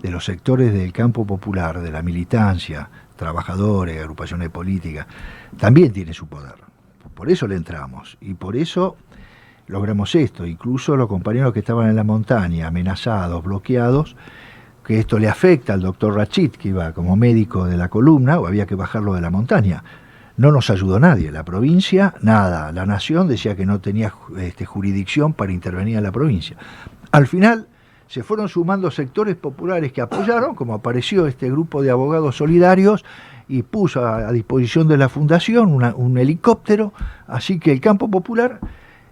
de 0.00 0.10
los 0.10 0.24
sectores 0.24 0.72
del 0.72 0.92
campo 0.92 1.26
popular, 1.26 1.80
de 1.80 1.90
la 1.90 2.02
militancia, 2.02 2.88
trabajadores, 3.16 3.98
agrupaciones 4.00 4.50
políticas, 4.50 5.06
también 5.58 5.92
tiene 5.92 6.12
su 6.12 6.26
poder. 6.26 6.65
Por 7.16 7.30
eso 7.30 7.48
le 7.48 7.56
entramos 7.56 8.18
y 8.20 8.34
por 8.34 8.56
eso 8.56 8.98
logramos 9.68 10.14
esto. 10.14 10.44
Incluso 10.44 10.96
los 10.96 11.08
compañeros 11.08 11.54
que 11.54 11.60
estaban 11.60 11.88
en 11.88 11.96
la 11.96 12.04
montaña, 12.04 12.66
amenazados, 12.66 13.42
bloqueados, 13.42 14.16
que 14.84 14.98
esto 14.98 15.18
le 15.18 15.26
afecta 15.26 15.72
al 15.72 15.80
doctor 15.80 16.14
Rachid, 16.14 16.50
que 16.50 16.68
iba 16.68 16.92
como 16.92 17.16
médico 17.16 17.64
de 17.64 17.78
la 17.78 17.88
columna, 17.88 18.38
o 18.38 18.46
había 18.46 18.66
que 18.66 18.74
bajarlo 18.74 19.14
de 19.14 19.22
la 19.22 19.30
montaña. 19.30 19.82
No 20.36 20.52
nos 20.52 20.68
ayudó 20.68 21.00
nadie, 21.00 21.32
la 21.32 21.42
provincia, 21.42 22.12
nada. 22.20 22.70
La 22.70 22.84
nación 22.84 23.28
decía 23.28 23.56
que 23.56 23.64
no 23.64 23.80
tenía 23.80 24.12
este, 24.36 24.66
jurisdicción 24.66 25.32
para 25.32 25.52
intervenir 25.52 25.96
en 25.96 26.04
la 26.04 26.12
provincia. 26.12 26.58
Al 27.12 27.26
final 27.26 27.66
se 28.08 28.24
fueron 28.24 28.50
sumando 28.50 28.90
sectores 28.90 29.36
populares 29.36 29.90
que 29.90 30.02
apoyaron, 30.02 30.54
como 30.54 30.74
apareció 30.74 31.26
este 31.26 31.50
grupo 31.50 31.80
de 31.80 31.90
abogados 31.90 32.36
solidarios, 32.36 33.06
y 33.48 33.62
puso 33.62 34.06
a, 34.06 34.32
disposición 34.32 34.88
de 34.88 34.96
la 34.96 35.08
fundación 35.08 35.72
un 35.72 36.18
helicóptero, 36.18 36.92
así 37.26 37.58
que 37.58 37.72
el 37.72 37.80
campo 37.80 38.10
popular 38.10 38.60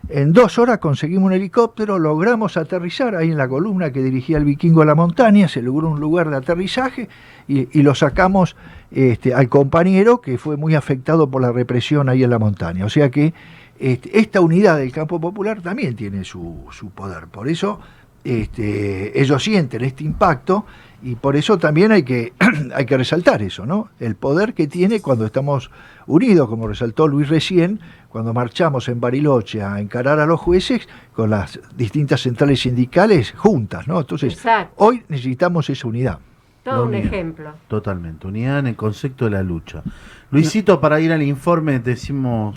en 0.08 0.32
dos 0.32 0.58
horas 0.58 0.78
conseguimos 0.78 1.26
un 1.26 1.32
helicóptero, 1.32 1.98
logramos 1.98 2.56
aterrizar 2.56 3.16
ahí 3.16 3.30
en 3.30 3.38
la 3.38 3.48
columna 3.48 3.90
que 3.90 4.02
dirigía 4.02 4.36
el 4.36 4.44
vikingo 4.44 4.82
a 4.82 4.84
la 4.84 4.94
montaña, 4.94 5.48
se 5.48 5.62
logró 5.62 5.88
un 5.88 6.00
lugar 6.00 6.28
de 6.28 6.36
aterrizaje 6.36 7.08
y, 7.48 7.68
y 7.78 7.82
lo 7.82 7.94
sacamos 7.94 8.54
este, 8.90 9.34
al 9.34 9.48
compañero 9.48 10.20
que 10.20 10.36
fue 10.36 10.56
muy 10.56 10.74
afectado 10.74 11.30
por 11.30 11.40
la 11.40 11.52
represión 11.52 12.08
ahí 12.08 12.22
en 12.22 12.30
la 12.30 12.38
montaña. 12.38 12.84
O 12.84 12.90
sea 12.90 13.10
que 13.10 13.32
este, 13.78 14.18
esta 14.18 14.40
unidad 14.40 14.76
del 14.78 14.92
campo 14.92 15.20
popular 15.20 15.62
también 15.62 15.96
tiene 15.96 16.24
su, 16.24 16.66
su 16.70 16.90
poder. 16.90 17.26
Por 17.28 17.48
eso 17.48 17.80
este, 18.24 19.18
ellos 19.20 19.42
sienten 19.42 19.84
este 19.84 20.04
impacto 20.04 20.66
y 21.04 21.14
por 21.16 21.36
eso 21.36 21.58
también 21.58 21.92
hay 21.92 22.02
que, 22.02 22.32
hay 22.74 22.86
que 22.86 22.96
resaltar 22.96 23.42
eso, 23.42 23.66
¿no? 23.66 23.90
El 24.00 24.16
poder 24.16 24.54
que 24.54 24.66
tiene 24.66 25.00
cuando 25.00 25.24
estamos 25.26 25.70
unidos, 26.06 26.48
como 26.48 26.66
resaltó 26.66 27.06
Luis 27.06 27.28
recién, 27.28 27.78
cuando 28.08 28.32
marchamos 28.32 28.88
en 28.88 29.00
Bariloche 29.00 29.62
a 29.62 29.80
encarar 29.80 30.18
a 30.20 30.26
los 30.26 30.40
jueces 30.40 30.88
con 31.14 31.30
las 31.30 31.60
distintas 31.76 32.20
centrales 32.22 32.60
sindicales 32.60 33.32
juntas, 33.36 33.86
¿no? 33.86 34.00
Entonces, 34.00 34.32
Exacto. 34.34 34.74
hoy 34.78 35.02
necesitamos 35.08 35.68
esa 35.70 35.86
unidad. 35.86 36.18
Todo 36.62 36.84
un 36.84 36.88
unidad. 36.94 37.04
ejemplo. 37.06 37.52
Totalmente. 37.68 38.26
Unidad 38.26 38.60
en 38.60 38.68
el 38.68 38.76
concepto 38.76 39.26
de 39.26 39.32
la 39.32 39.42
lucha. 39.42 39.82
Luisito, 40.30 40.80
para 40.80 40.98
ir 41.00 41.12
al 41.12 41.22
informe, 41.22 41.78
decimos 41.78 42.56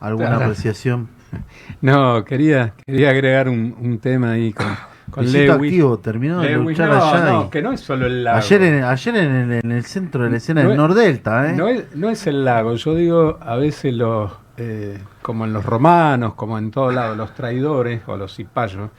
alguna 0.00 0.30
Claro. 0.30 0.44
apreciación. 0.46 1.08
No, 1.80 2.24
quería, 2.26 2.74
quería 2.84 3.08
agregar 3.10 3.48
un, 3.48 3.74
un 3.80 3.98
tema 4.00 4.32
ahí 4.32 4.52
con, 4.52 4.66
Lewis. 5.20 5.50
activo, 5.50 5.98
terminó 5.98 6.40
de 6.40 6.50
Lewis, 6.50 6.78
luchar 6.78 6.88
no, 6.88 7.04
allá. 7.04 7.24
no, 7.30 7.44
y- 7.44 7.50
que 7.50 7.62
no 7.62 7.72
es 7.72 7.80
solo 7.80 8.06
el 8.06 8.24
lago. 8.24 8.38
ayer 8.38 8.62
en, 8.62 8.84
ayer 8.84 9.16
en, 9.16 9.30
el- 9.52 9.60
en 9.64 9.72
el 9.72 9.84
centro 9.84 10.24
de 10.24 10.30
la 10.30 10.36
escena 10.38 10.62
No 10.62 10.68
del 10.70 10.76
es- 10.78 10.82
Nordelta, 10.82 11.50
¿eh? 11.50 11.52
No 11.56 11.68
es, 11.68 11.94
no 11.94 12.08
es 12.10 12.26
el 12.26 12.44
lago, 12.44 12.74
yo 12.74 12.94
digo 12.94 13.38
a 13.40 13.56
veces 13.56 13.92
los, 13.94 14.32
eh, 14.56 14.98
como 15.22 15.44
en 15.44 15.52
los 15.52 15.64
romanos, 15.64 16.34
como 16.34 16.58
en 16.58 16.70
todos 16.70 16.94
lados, 16.94 17.16
los 17.16 17.34
traidores 17.34 18.02
o 18.06 18.16
los 18.16 18.34
cipayos. 18.34 18.90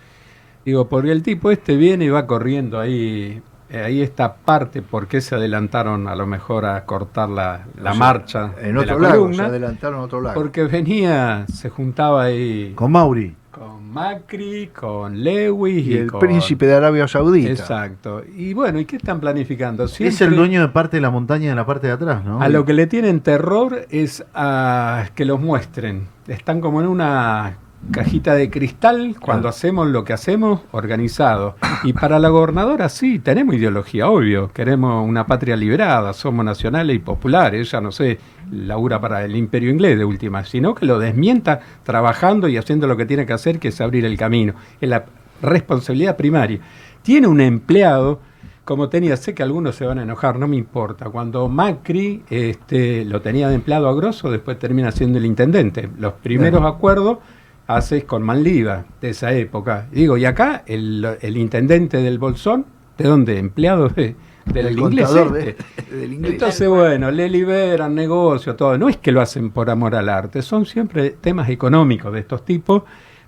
Digo, 0.65 0.87
porque 0.87 1.11
el 1.11 1.23
tipo 1.23 1.51
este 1.51 1.75
viene 1.75 2.05
y 2.05 2.09
va 2.09 2.25
corriendo 2.25 2.79
ahí, 2.79 3.41
eh, 3.69 3.81
ahí 3.81 4.01
esta 4.01 4.35
parte, 4.35 4.81
¿por 4.81 5.07
qué 5.07 5.19
se 5.19 5.35
adelantaron 5.35 6.07
a 6.07 6.15
lo 6.15 6.25
mejor 6.25 6.65
a 6.65 6.85
cortar 6.85 7.27
la, 7.27 7.65
la 7.81 7.89
O 7.91 7.93
sea, 7.93 7.99
marcha 7.99 8.51
En 8.61 8.75
de 8.75 8.79
otro 8.81 8.99
la 8.99 9.09
lago, 9.09 9.21
columna? 9.23 9.43
se 9.43 9.49
adelantaron 9.49 9.99
a 9.99 10.03
otro 10.03 10.21
lago. 10.21 10.35
Porque 10.39 10.63
venía, 10.63 11.45
se 11.51 11.69
juntaba 11.69 12.23
ahí 12.23 12.71
Con 12.75 12.91
Mauri. 12.93 13.35
Con 13.53 13.89
Macri, 13.91 14.67
con 14.67 15.23
Lewis 15.23 15.85
y, 15.87 15.91
y 15.91 15.97
el 15.97 16.11
con- 16.11 16.19
príncipe 16.19 16.65
de 16.65 16.73
Arabia 16.75 17.07
Saudita. 17.07 17.51
Exacto. 17.51 18.23
Y 18.35 18.53
bueno, 18.53 18.79
¿y 18.79 18.85
qué 18.85 18.95
están 18.95 19.19
planificando? 19.19 19.83
Es 19.83 20.01
el 20.01 20.11
Siempre- 20.11 20.37
dueño 20.37 20.61
de 20.61 20.69
parte 20.69 20.97
de 20.97 21.01
la 21.01 21.11
montaña 21.11 21.49
de 21.49 21.55
la 21.55 21.65
parte 21.65 21.87
de 21.87 21.93
atrás, 21.93 22.23
¿no? 22.25 22.41
A 22.41 22.49
lo 22.49 22.65
que 22.65 22.73
le 22.73 22.87
tienen 22.87 23.21
terror 23.21 23.85
es 23.89 24.25
a 24.33 25.05
que 25.15 25.25
los 25.25 25.39
muestren. 25.39 26.07
Están 26.27 26.61
como 26.61 26.81
en 26.81 26.87
una 26.87 27.57
cajita 27.91 28.35
de 28.35 28.49
cristal 28.49 29.15
cuando 29.19 29.47
hacemos 29.47 29.87
lo 29.87 30.03
que 30.03 30.13
hacemos 30.13 30.61
organizado. 30.71 31.55
Y 31.83 31.93
para 31.93 32.19
la 32.19 32.29
gobernadora 32.29 32.89
sí, 32.89 33.19
tenemos 33.19 33.55
ideología, 33.55 34.09
obvio. 34.09 34.49
Queremos 34.49 35.07
una 35.07 35.25
patria 35.25 35.55
liberada, 35.55 36.13
somos 36.13 36.45
nacionales 36.45 36.95
y 36.95 36.99
populares. 36.99 37.67
Ella, 37.67 37.81
no 37.81 37.91
sé, 37.91 38.19
labura 38.51 38.99
para 38.99 39.23
el 39.25 39.35
imperio 39.35 39.69
inglés 39.69 39.97
de 39.97 40.05
última, 40.05 40.45
sino 40.45 40.75
que 40.75 40.85
lo 40.85 40.99
desmienta 40.99 41.59
trabajando 41.83 42.47
y 42.47 42.57
haciendo 42.57 42.87
lo 42.87 42.97
que 42.97 43.05
tiene 43.05 43.25
que 43.25 43.33
hacer, 43.33 43.59
que 43.59 43.69
es 43.69 43.81
abrir 43.81 44.05
el 44.05 44.17
camino. 44.17 44.53
Es 44.79 44.89
la 44.89 45.05
responsabilidad 45.41 46.15
primaria. 46.15 46.59
Tiene 47.01 47.27
un 47.27 47.41
empleado 47.41 48.19
como 48.65 48.87
tenía, 48.87 49.17
sé 49.17 49.33
que 49.33 49.43
algunos 49.43 49.75
se 49.75 49.85
van 49.85 49.99
a 49.99 50.03
enojar, 50.03 50.39
no 50.39 50.47
me 50.47 50.55
importa. 50.55 51.09
Cuando 51.09 51.49
Macri 51.49 52.23
este, 52.29 53.03
lo 53.03 53.21
tenía 53.21 53.49
de 53.49 53.55
empleado 53.55 53.89
a 53.89 53.93
grosso, 53.93 54.31
después 54.31 54.57
termina 54.57 54.91
siendo 54.91 55.17
el 55.17 55.25
intendente. 55.25 55.89
Los 55.97 56.13
primeros 56.13 56.63
acuerdos 56.63 57.17
haces 57.67 58.03
con 58.03 58.23
Manliva 58.23 58.85
de 59.01 59.09
esa 59.09 59.31
época. 59.33 59.87
Digo, 59.91 60.17
y 60.17 60.25
acá 60.25 60.63
el, 60.65 61.05
el 61.21 61.37
intendente 61.37 61.97
del 61.97 62.19
Bolsón, 62.19 62.65
¿de 62.97 63.05
dónde? 63.07 63.37
Empleado 63.39 63.89
de, 63.89 64.15
del 64.45 64.65
El 64.67 64.79
inglés. 64.79 65.09
este. 65.09 65.55
de- 65.91 65.95
del 65.99 66.13
inglés. 66.13 66.33
Entonces, 66.33 66.67
bueno, 66.67 67.11
le 67.11 67.29
liberan 67.29 67.95
negocio, 67.95 68.55
todo. 68.55 68.77
No 68.77 68.89
es 68.89 68.97
que 68.97 69.11
lo 69.11 69.21
hacen 69.21 69.49
por 69.51 69.69
amor 69.69 69.95
al 69.95 70.09
arte, 70.09 70.41
son 70.41 70.65
siempre 70.65 71.11
temas 71.11 71.49
económicos 71.49 72.11
de 72.13 72.19
estos 72.19 72.43
tipos, 72.43 72.83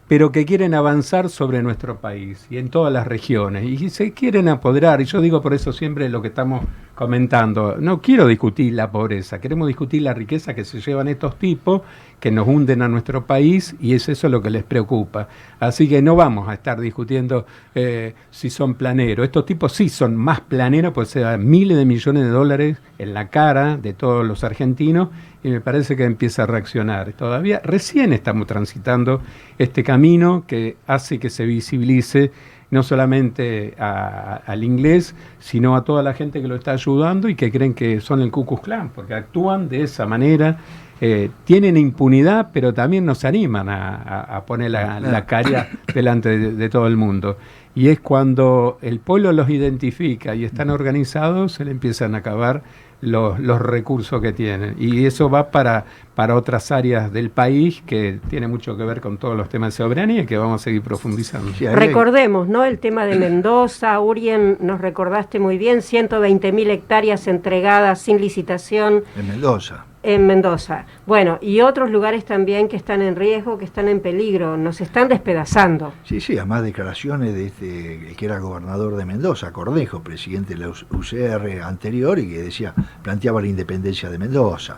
pero 0.08 0.32
que 0.32 0.46
quieren 0.46 0.74
avanzar 0.74 1.30
sobre 1.30 1.64
nuestro 1.64 1.98
país 1.98 2.46
y 2.50 2.58
en 2.58 2.70
todas 2.70 2.94
las 2.94 3.08
regiones. 3.08 3.66
Y 3.66 3.90
se 3.90 4.14
quieren 4.14 4.50
apoderar, 4.50 5.02
y 5.02 5.06
yo 5.06 5.20
digo 5.20 5.42
por 5.42 5.54
eso 5.54 5.74
siempre 5.74 6.10
lo 6.10 6.22
que 6.22 6.28
estamos 6.28 6.64
comentando, 6.94 7.76
no 7.78 8.02
quiero 8.02 8.26
discutir 8.26 8.74
la 8.74 8.90
pobreza, 8.90 9.42
queremos 9.42 9.68
discutir 9.68 10.02
la 10.02 10.14
riqueza 10.14 10.54
que 10.54 10.64
se 10.64 10.80
llevan 10.80 11.10
estos 11.10 11.38
tipos, 11.38 11.82
que 12.20 12.32
nos 12.32 12.48
hunden 12.48 12.82
a 12.82 12.88
nuestro 12.88 13.26
país, 13.26 13.76
y 13.82 13.94
es 13.94 14.08
eso 14.08 14.30
lo 14.30 14.42
que 14.42 14.50
les 14.50 14.64
preocupa. 14.64 15.28
Así 15.60 15.90
que 15.90 16.02
no 16.02 16.16
vamos 16.16 16.48
a 16.48 16.54
estar 16.54 16.80
discutiendo 16.80 17.46
eh, 17.74 18.14
si 18.32 18.50
son 18.50 18.76
planeros. 18.76 19.26
Estos 19.26 19.46
tipos 19.46 19.74
sí 19.74 19.90
son 19.90 20.16
más 20.16 20.40
planeros, 20.40 20.94
pues 20.94 21.10
se 21.10 21.20
dan 21.20 21.46
miles 21.48 21.78
de 21.78 21.86
millones 21.86 22.24
de 22.24 22.30
dólares 22.30 22.78
en 22.98 23.14
la 23.14 23.28
cara 23.28 23.76
de 23.76 23.94
todos 23.94 24.26
los 24.26 24.44
argentinos, 24.44 25.10
y 25.46 25.52
me 25.52 25.62
parece 25.62 25.96
que 25.96 26.06
empieza 26.06 26.44
a 26.44 26.46
reaccionar. 26.48 27.14
Todavía 27.14 27.62
recién 27.64 28.14
estamos 28.14 28.48
transitando 28.48 29.22
este 29.60 29.84
camino 29.84 30.44
que 30.48 30.76
hace 30.88 31.20
que 31.20 31.30
se 31.30 31.46
visibilice 31.46 32.32
no 32.72 32.82
solamente 32.82 33.76
a- 33.80 34.38
al 34.48 34.64
inglés, 34.64 35.14
sino 35.40 35.76
a 35.76 35.84
toda 35.84 36.02
la 36.02 36.14
gente 36.16 36.42
que 36.42 36.48
lo 36.48 36.56
está 36.56 36.72
ayudando 36.72 37.30
y 37.30 37.36
que 37.36 37.52
creen 37.52 37.76
que 37.76 38.02
son 38.02 38.22
el 38.22 38.32
Ku 38.32 38.44
Klux 38.46 38.64
Klan, 38.64 38.90
porque 38.90 39.14
actúan 39.14 39.70
de 39.70 39.84
esa 39.84 40.08
manera, 40.08 40.58
eh, 41.00 41.30
tienen 41.44 41.78
impunidad, 41.78 42.50
pero 42.52 42.74
también 42.74 43.06
nos 43.06 43.24
animan 43.24 43.70
a, 43.70 43.96
a- 43.98 44.38
a 44.38 44.46
poner 44.48 44.72
la, 44.72 45.00
la 45.00 45.26
cara 45.28 45.70
delante 45.94 46.38
de, 46.40 46.54
de 46.54 46.70
todo 46.70 46.88
el 46.88 46.98
mundo. 46.98 47.38
Y 47.76 47.90
es 47.90 48.00
cuando 48.00 48.78
el 48.82 49.00
pueblo 49.00 49.32
los 49.34 49.50
identifica 49.50 50.34
y 50.34 50.44
están 50.46 50.70
organizados, 50.70 51.52
se 51.52 51.66
le 51.66 51.72
empiezan 51.72 52.16
a 52.16 52.20
acabar 52.20 52.64
los, 53.02 53.40
los 53.40 53.62
recursos 53.62 54.22
que 54.22 54.34
tienen. 54.34 54.76
Y 54.80 55.06
eso 55.06 55.30
va 55.30 55.52
para, 55.52 55.86
para 56.16 56.36
otras 56.36 56.72
áreas 56.72 57.12
del 57.12 57.30
país 57.30 57.84
que 57.86 58.20
tiene 58.30 58.48
mucho 58.48 58.78
que 58.78 58.84
ver 58.84 59.02
con 59.02 59.18
todos 59.18 59.36
los 59.36 59.50
temas 59.50 59.74
de 59.74 59.84
soberanía 59.84 60.22
y 60.22 60.26
que 60.26 60.38
vamos 60.38 60.62
a 60.62 60.64
seguir 60.64 60.82
profundizando. 60.82 61.52
Recordemos, 61.74 62.48
¿no? 62.48 62.64
El 62.64 62.80
tema 62.80 63.06
de 63.06 63.16
Mendoza, 63.16 64.00
Urien, 64.00 64.58
nos 64.60 64.82
recordaste 64.82 65.40
muy 65.40 65.58
bien, 65.58 65.82
120 65.82 66.52
mil 66.52 66.70
hectáreas 66.70 67.28
entregadas 67.28 68.02
sin 68.02 68.20
licitación 68.20 69.04
En 69.18 69.28
Mendoza. 69.28 69.86
En 70.06 70.28
Mendoza. 70.28 70.86
Bueno, 71.08 71.40
y 71.42 71.62
otros 71.62 71.90
lugares 71.90 72.26
también 72.26 72.68
que 72.68 72.78
están 72.78 73.02
en 73.02 73.16
riesgo, 73.16 73.58
que 73.58 73.66
están 73.66 73.88
en 73.88 74.00
peligro, 74.00 74.56
nos 74.56 74.80
están 74.80 75.10
despedazando. 75.10 75.94
Sí, 76.04 76.22
sí, 76.22 76.38
además 76.38 76.64
declaraciones 76.64 77.34
de 77.34 77.48
este, 77.48 78.16
que 78.16 78.26
era 78.26 78.38
gobernador 78.40 78.96
de 78.96 79.06
Mendoza, 79.06 79.52
Cordejo, 79.52 80.02
presidente 80.02 80.54
de 80.54 80.60
la 80.60 80.70
UCR 80.70 81.64
anterior, 81.64 82.20
y 82.20 82.30
que 82.30 82.44
decía, 82.44 82.74
planteaba 83.02 83.42
la 83.42 83.48
independencia 83.48 84.10
de 84.10 84.20
Mendoza. 84.20 84.78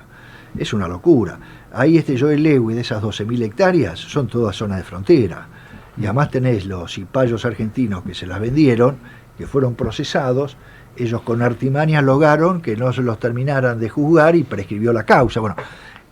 Es 0.57 0.73
una 0.73 0.87
locura. 0.87 1.37
Ahí 1.73 1.97
este 1.97 2.17
Joel 2.17 2.41
Lewy 2.41 2.73
de 2.73 2.81
esas 2.81 3.03
12.000 3.03 3.43
hectáreas 3.43 3.99
son 3.99 4.27
todas 4.27 4.55
zonas 4.55 4.77
de 4.77 4.83
frontera. 4.83 5.47
Y 5.99 6.05
además 6.05 6.31
tenés 6.31 6.65
los 6.65 6.93
cipayos 6.93 7.43
argentinos 7.43 8.03
que 8.03 8.13
se 8.13 8.27
las 8.27 8.39
vendieron, 8.39 8.97
que 9.37 9.45
fueron 9.45 9.75
procesados, 9.75 10.57
ellos 10.97 11.21
con 11.21 11.41
artimañas 11.41 12.03
lograron 12.03 12.61
que 12.61 12.75
no 12.75 12.91
se 12.93 13.01
los 13.01 13.19
terminaran 13.19 13.79
de 13.79 13.89
juzgar 13.89 14.35
y 14.35 14.43
prescribió 14.43 14.93
la 14.93 15.03
causa. 15.03 15.39
Bueno, 15.39 15.55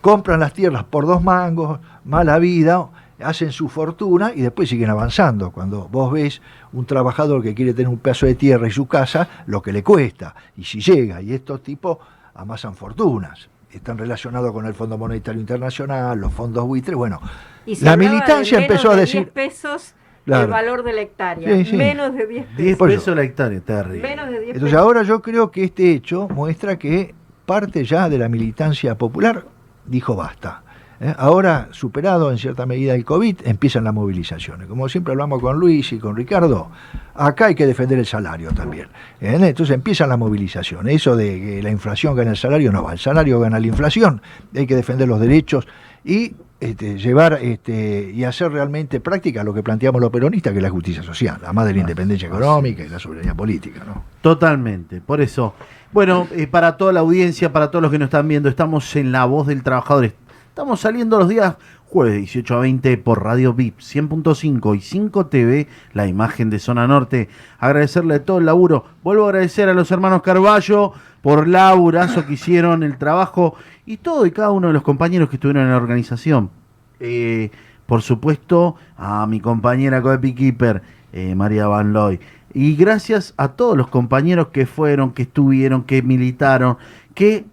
compran 0.01 0.39
las 0.39 0.53
tierras 0.53 0.83
por 0.83 1.05
dos 1.05 1.23
mangos, 1.23 1.79
mala 2.03 2.37
vida, 2.39 2.87
hacen 3.19 3.51
su 3.51 3.69
fortuna 3.69 4.31
y 4.35 4.41
después 4.41 4.69
siguen 4.69 4.89
avanzando. 4.89 5.51
Cuando 5.51 5.87
vos 5.87 6.11
ves 6.11 6.41
un 6.73 6.85
trabajador 6.85 7.41
que 7.41 7.53
quiere 7.55 7.73
tener 7.73 7.89
un 7.89 7.99
pedazo 7.99 8.25
de 8.25 8.35
tierra 8.35 8.67
y 8.67 8.71
su 8.71 8.87
casa, 8.87 9.27
lo 9.47 9.61
que 9.61 9.71
le 9.71 9.83
cuesta, 9.83 10.35
y 10.57 10.63
si 10.63 10.81
llega, 10.81 11.21
y 11.21 11.33
estos 11.33 11.63
tipos 11.63 11.97
amasan 12.33 12.75
fortunas. 12.75 13.49
Están 13.71 13.97
relacionados 13.97 14.53
con 14.53 14.65
el 14.65 14.73
Fondo 14.73 14.97
Monetario 14.97 15.41
Internacional, 15.41 16.17
los 16.17 16.33
fondos 16.33 16.65
buitres, 16.65 16.95
bueno, 16.95 17.19
Y 17.65 17.75
la 17.83 17.97
militancia 17.97 18.59
empezó 18.59 18.91
a 18.91 18.95
de 18.95 19.01
decir... 19.01 19.21
10 19.21 19.33
pesos 19.33 19.95
Claro. 20.25 20.45
el 20.45 20.49
valor 20.49 20.83
de 20.83 20.93
la 20.93 21.01
hectárea. 21.01 21.55
Sí, 21.57 21.65
sí. 21.65 21.75
Menos 21.77 22.13
de 22.15 22.25
10 22.25 22.43
pesos. 22.45 22.57
10 22.57 22.77
Por 22.77 22.89
eso. 22.91 22.99
pesos 22.99 23.15
la 23.15 23.23
hectárea, 23.23 23.59
terrible. 23.61 24.01
Menos 24.01 24.25
de 24.25 24.31
10 24.39 24.41
Entonces 24.55 24.71
pesos. 24.71 24.79
ahora 24.81 25.03
yo 25.03 25.21
creo 25.21 25.51
que 25.51 25.63
este 25.65 25.91
hecho 25.91 26.27
muestra 26.29 26.77
que 26.79 27.13
parte 27.45 27.83
ya 27.85 28.09
de 28.09 28.17
la 28.17 28.27
militancia 28.27 28.95
popular 28.97 29.45
dijo 29.85 30.15
basta. 30.15 30.63
¿eh? 30.99 31.13
Ahora, 31.17 31.67
superado 31.71 32.31
en 32.31 32.39
cierta 32.39 32.65
medida 32.65 32.95
el 32.95 33.05
COVID, 33.05 33.41
empiezan 33.45 33.83
las 33.83 33.93
movilizaciones. 33.93 34.67
Como 34.67 34.89
siempre 34.89 35.11
hablamos 35.11 35.39
con 35.41 35.59
Luis 35.59 35.93
y 35.93 35.99
con 35.99 36.15
Ricardo, 36.15 36.71
acá 37.13 37.45
hay 37.47 37.55
que 37.55 37.67
defender 37.67 37.99
el 37.99 38.07
salario 38.07 38.51
también. 38.51 38.87
¿eh? 39.21 39.37
Entonces 39.39 39.75
empiezan 39.75 40.09
las 40.09 40.17
movilizaciones. 40.17 40.95
Eso 40.95 41.15
de 41.15 41.39
que 41.39 41.61
la 41.61 41.69
inflación 41.69 42.15
gana 42.15 42.31
el 42.31 42.37
salario, 42.37 42.71
no 42.71 42.81
va. 42.83 42.93
El 42.93 42.99
salario 42.99 43.39
gana 43.39 43.59
la 43.59 43.67
inflación. 43.67 44.21
Hay 44.55 44.65
que 44.65 44.75
defender 44.75 45.07
los 45.07 45.19
derechos 45.19 45.67
y 46.03 46.33
este, 46.59 46.97
llevar 46.97 47.39
este, 47.41 48.11
y 48.13 48.23
hacer 48.23 48.51
realmente 48.51 48.99
práctica 48.99 49.43
lo 49.43 49.53
que 49.53 49.61
planteamos 49.61 49.99
los 50.01 50.09
peronistas, 50.09 50.53
que 50.53 50.59
es 50.59 50.63
la 50.63 50.69
justicia 50.69 51.03
social, 51.03 51.37
además 51.43 51.67
de 51.67 51.73
la 51.73 51.79
independencia 51.81 52.27
económica 52.27 52.83
y 52.83 52.89
la 52.89 52.99
soberanía 52.99 53.33
política. 53.33 53.83
¿no? 53.85 54.03
Totalmente, 54.21 55.01
por 55.01 55.21
eso. 55.21 55.53
Bueno, 55.91 56.27
eh, 56.31 56.47
para 56.47 56.77
toda 56.77 56.93
la 56.93 57.01
audiencia, 57.01 57.51
para 57.51 57.71
todos 57.71 57.81
los 57.81 57.91
que 57.91 57.99
nos 57.99 58.07
están 58.07 58.27
viendo, 58.27 58.49
estamos 58.49 58.95
en 58.95 59.11
La 59.11 59.25
Voz 59.25 59.47
del 59.47 59.63
Trabajador. 59.63 60.13
Estamos 60.47 60.79
saliendo 60.79 61.19
los 61.19 61.27
días 61.27 61.55
jueves 61.85 62.15
18 62.15 62.55
a 62.55 62.59
20 62.59 62.97
por 62.97 63.23
Radio 63.23 63.53
VIP 63.53 63.79
100.5 63.79 64.75
y 64.77 64.81
5 64.81 65.25
TV, 65.27 65.67
la 65.93 66.07
imagen 66.07 66.49
de 66.49 66.59
Zona 66.59 66.87
Norte. 66.87 67.29
Agradecerle 67.59 68.19
todo 68.19 68.39
el 68.39 68.45
laburo. 68.45 68.85
Vuelvo 69.03 69.25
a 69.25 69.29
agradecer 69.29 69.69
a 69.69 69.73
los 69.73 69.91
hermanos 69.91 70.21
Carballo 70.21 70.93
por 71.25 71.47
laburazo 71.47 72.27
que 72.27 72.33
hicieron, 72.33 72.83
el 72.83 72.99
trabajo 72.99 73.55
y 73.87 73.97
todo 73.97 74.27
y 74.27 74.31
cada 74.31 74.51
uno 74.51 74.67
de 74.67 74.73
los 74.73 74.83
compañeros 74.83 75.27
que 75.27 75.37
estuvieron 75.37 75.63
en 75.63 75.71
la 75.71 75.77
organización. 75.77 76.51
Eh, 76.99 77.49
por 77.87 78.03
supuesto, 78.03 78.75
a 78.95 79.25
mi 79.25 79.39
compañera 79.39 80.03
Coepi 80.03 80.35
Keeper, 80.35 80.83
eh, 81.13 81.33
María 81.33 81.65
Van 81.65 81.93
Loy. 81.93 82.19
Y 82.53 82.75
gracias 82.75 83.33
a 83.37 83.47
todos 83.47 83.75
los 83.75 83.87
compañeros 83.87 84.49
que 84.49 84.67
fueron, 84.67 85.13
que 85.13 85.23
estuvieron, 85.23 85.81
que 85.81 86.03
militaron, 86.03 86.77
que 87.15 87.45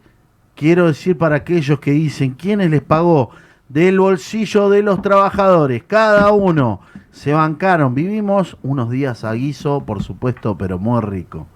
quiero 0.55 0.89
decir 0.89 1.17
para 1.17 1.37
aquellos 1.37 1.81
que 1.81 1.93
dicen 1.93 2.33
quiénes 2.35 2.69
les 2.69 2.83
pagó 2.83 3.31
del 3.71 4.01
bolsillo 4.01 4.69
de 4.69 4.83
los 4.83 5.01
trabajadores, 5.01 5.83
cada 5.85 6.31
uno 6.33 6.83
se 7.11 7.33
bancaron. 7.33 7.95
Vivimos 7.95 8.59
unos 8.63 8.91
días 8.91 9.25
a 9.25 9.33
guiso, 9.33 9.83
por 9.87 10.03
supuesto, 10.03 10.59
pero 10.59 10.79
muy 10.79 11.01
rico. 11.01 11.47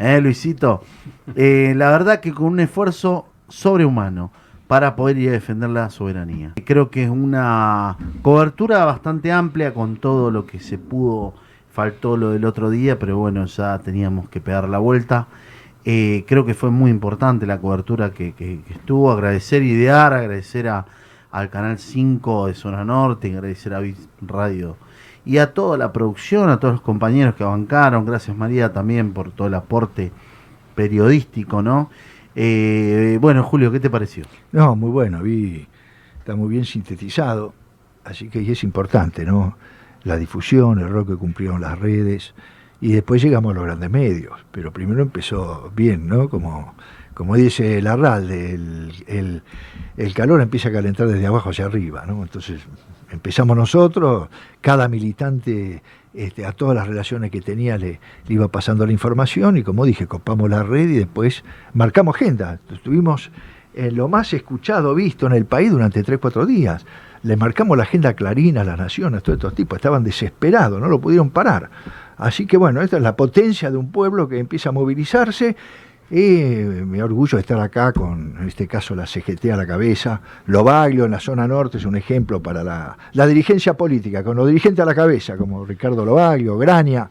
¿Eh, 0.00 0.20
Luisito? 0.20 0.82
Eh, 1.36 1.74
la 1.76 1.90
verdad 1.90 2.20
que 2.20 2.32
con 2.32 2.46
un 2.46 2.60
esfuerzo 2.60 3.26
sobrehumano 3.48 4.32
para 4.66 4.96
poder 4.96 5.18
ir 5.18 5.28
a 5.28 5.32
defender 5.32 5.68
la 5.70 5.90
soberanía. 5.90 6.54
Creo 6.64 6.90
que 6.90 7.04
es 7.04 7.10
una 7.10 7.96
cobertura 8.22 8.84
bastante 8.86 9.30
amplia 9.30 9.74
con 9.74 9.96
todo 9.96 10.30
lo 10.30 10.46
que 10.46 10.58
se 10.60 10.78
pudo, 10.78 11.34
faltó 11.70 12.16
lo 12.16 12.30
del 12.30 12.44
otro 12.46 12.70
día, 12.70 12.98
pero 12.98 13.18
bueno, 13.18 13.44
ya 13.44 13.78
teníamos 13.80 14.28
que 14.30 14.40
pegar 14.40 14.68
la 14.68 14.78
vuelta. 14.78 15.26
Eh, 15.84 16.24
creo 16.26 16.46
que 16.46 16.54
fue 16.54 16.70
muy 16.70 16.90
importante 16.90 17.46
la 17.46 17.58
cobertura 17.60 18.10
que, 18.10 18.32
que- 18.32 18.60
estuvo, 18.70 19.10
agradecer 19.10 19.62
Idear, 19.62 20.12
agradecer 20.14 20.68
a, 20.68 20.86
al 21.30 21.50
Canal 21.50 21.78
5 21.78 22.46
de 22.46 22.54
Zona 22.54 22.84
Norte, 22.84 23.32
agradecer 23.34 23.74
a 23.74 23.82
Radio 24.22 24.76
y 25.24 25.38
a 25.38 25.52
toda 25.52 25.76
la 25.76 25.92
producción, 25.92 26.48
a 26.50 26.58
todos 26.58 26.74
los 26.74 26.80
compañeros 26.80 27.34
que 27.34 27.44
bancaron, 27.44 28.04
gracias 28.04 28.36
María 28.36 28.72
también 28.72 29.12
por 29.12 29.30
todo 29.30 29.48
el 29.48 29.54
aporte 29.54 30.12
periodístico, 30.74 31.62
¿no? 31.62 31.90
Eh, 32.34 33.18
bueno, 33.20 33.42
Julio, 33.42 33.70
¿qué 33.70 33.80
te 33.80 33.90
pareció? 33.90 34.24
No, 34.52 34.76
muy 34.76 34.90
bueno, 34.90 35.22
vi, 35.22 35.66
está 36.18 36.36
muy 36.36 36.48
bien 36.48 36.64
sintetizado, 36.64 37.52
así 38.04 38.28
que 38.28 38.50
es 38.50 38.64
importante, 38.64 39.24
¿no? 39.24 39.56
La 40.04 40.16
difusión, 40.16 40.78
el 40.78 40.88
rol 40.88 41.06
que 41.06 41.16
cumplieron 41.16 41.60
las 41.60 41.78
redes, 41.78 42.34
y 42.80 42.92
después 42.92 43.22
llegamos 43.22 43.52
a 43.52 43.54
los 43.56 43.64
grandes 43.64 43.90
medios, 43.90 44.32
pero 44.50 44.72
primero 44.72 45.02
empezó 45.02 45.70
bien, 45.76 46.08
¿no? 46.08 46.30
Como, 46.30 46.74
como 47.12 47.36
dice 47.36 47.82
Larralde, 47.82 48.54
el, 48.54 48.92
el, 49.06 49.42
el 49.98 50.14
calor 50.14 50.40
empieza 50.40 50.70
a 50.70 50.72
calentar 50.72 51.08
desde 51.08 51.26
abajo 51.26 51.50
hacia 51.50 51.66
arriba, 51.66 52.06
¿no? 52.06 52.22
Entonces 52.22 52.62
empezamos 53.10 53.56
nosotros, 53.56 54.28
cada 54.60 54.88
militante 54.88 55.82
este, 56.12 56.44
a 56.44 56.52
todas 56.52 56.74
las 56.74 56.88
relaciones 56.88 57.30
que 57.30 57.40
tenía 57.40 57.78
le, 57.78 58.00
iba 58.28 58.48
pasando 58.48 58.84
la 58.84 58.92
información 58.92 59.56
y 59.56 59.62
como 59.62 59.84
dije, 59.84 60.06
copamos 60.06 60.50
la 60.50 60.62
red 60.62 60.88
y 60.88 60.98
después 60.98 61.44
marcamos 61.72 62.16
agenda. 62.16 62.58
Estuvimos 62.70 63.30
en 63.74 63.96
lo 63.96 64.08
más 64.08 64.32
escuchado, 64.32 64.94
visto 64.94 65.26
en 65.26 65.32
el 65.32 65.44
país 65.44 65.70
durante 65.70 66.04
3-4 66.04 66.46
días. 66.46 66.84
Le 67.22 67.36
marcamos 67.36 67.76
la 67.76 67.84
agenda 67.84 68.10
a 68.10 68.14
Clarín, 68.14 68.58
a 68.58 68.64
las 68.64 68.78
naciones, 68.78 69.18
a 69.18 69.20
todos 69.22 69.36
estos 69.36 69.54
tipos, 69.54 69.76
estaban 69.76 70.02
desesperados, 70.02 70.80
no 70.80 70.88
lo 70.88 71.00
pudieron 71.00 71.30
parar. 71.30 71.70
Así 72.16 72.46
que 72.46 72.56
bueno, 72.56 72.82
esta 72.82 72.96
es 72.96 73.02
la 73.02 73.14
potencia 73.14 73.70
de 73.70 73.76
un 73.76 73.92
pueblo 73.92 74.28
que 74.28 74.38
empieza 74.38 74.70
a 74.70 74.72
movilizarse 74.72 75.56
y 76.10 76.42
me 76.42 77.02
orgullo 77.02 77.36
de 77.36 77.42
estar 77.42 77.60
acá 77.60 77.92
con, 77.92 78.34
en 78.40 78.48
este 78.48 78.66
caso, 78.66 78.96
la 78.96 79.06
CGT 79.06 79.46
a 79.52 79.56
la 79.56 79.66
cabeza. 79.66 80.20
Lobaglio 80.46 81.04
en 81.04 81.12
la 81.12 81.20
zona 81.20 81.46
norte 81.46 81.78
es 81.78 81.84
un 81.84 81.96
ejemplo 81.96 82.42
para 82.42 82.64
la, 82.64 82.98
la 83.12 83.26
dirigencia 83.26 83.74
política, 83.74 84.24
con 84.24 84.36
los 84.36 84.48
dirigentes 84.48 84.82
a 84.82 84.86
la 84.86 84.94
cabeza, 84.94 85.36
como 85.36 85.64
Ricardo 85.64 86.04
Lobaglio, 86.04 86.58
Graña 86.58 87.08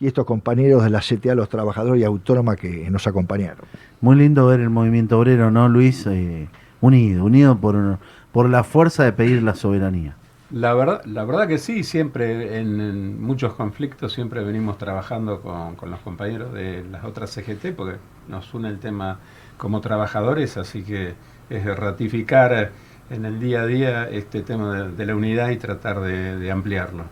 y 0.00 0.06
estos 0.06 0.24
compañeros 0.24 0.82
de 0.82 0.90
la 0.90 1.00
CTA, 1.00 1.34
los 1.34 1.48
trabajadores 1.48 2.00
y 2.00 2.04
autónoma 2.04 2.56
que 2.56 2.88
nos 2.90 3.06
acompañaron. 3.06 3.66
Muy 4.00 4.16
lindo 4.16 4.46
ver 4.46 4.60
el 4.60 4.70
movimiento 4.70 5.18
obrero, 5.18 5.50
¿no, 5.50 5.68
Luis? 5.68 6.06
Eh, 6.06 6.48
unido, 6.80 7.24
unido 7.24 7.58
por, 7.58 7.98
por 8.32 8.48
la 8.48 8.64
fuerza 8.64 9.04
de 9.04 9.12
pedir 9.12 9.42
la 9.42 9.54
soberanía. 9.54 10.16
La 10.50 10.72
verdad, 10.72 11.04
la 11.04 11.24
verdad 11.24 11.46
que 11.46 11.58
sí, 11.58 11.84
siempre 11.84 12.58
en, 12.58 12.80
en 12.80 13.20
muchos 13.20 13.52
conflictos 13.52 14.14
siempre 14.14 14.42
venimos 14.42 14.78
trabajando 14.78 15.42
con, 15.42 15.76
con 15.76 15.90
los 15.90 16.00
compañeros 16.00 16.54
de 16.54 16.84
las 16.90 17.04
otras 17.04 17.30
CGT 17.30 17.74
porque 17.76 17.98
nos 18.28 18.52
une 18.54 18.68
el 18.68 18.78
tema 18.78 19.18
como 19.56 19.80
trabajadores, 19.80 20.56
así 20.56 20.82
que 20.82 21.14
es 21.50 21.64
de 21.64 21.74
ratificar 21.74 22.72
en 23.10 23.24
el 23.24 23.40
día 23.40 23.62
a 23.62 23.66
día 23.66 24.08
este 24.08 24.42
tema 24.42 24.74
de, 24.74 24.92
de 24.92 25.06
la 25.06 25.16
unidad 25.16 25.50
y 25.50 25.56
tratar 25.56 26.00
de, 26.00 26.36
de 26.36 26.50
ampliarlo. 26.50 27.04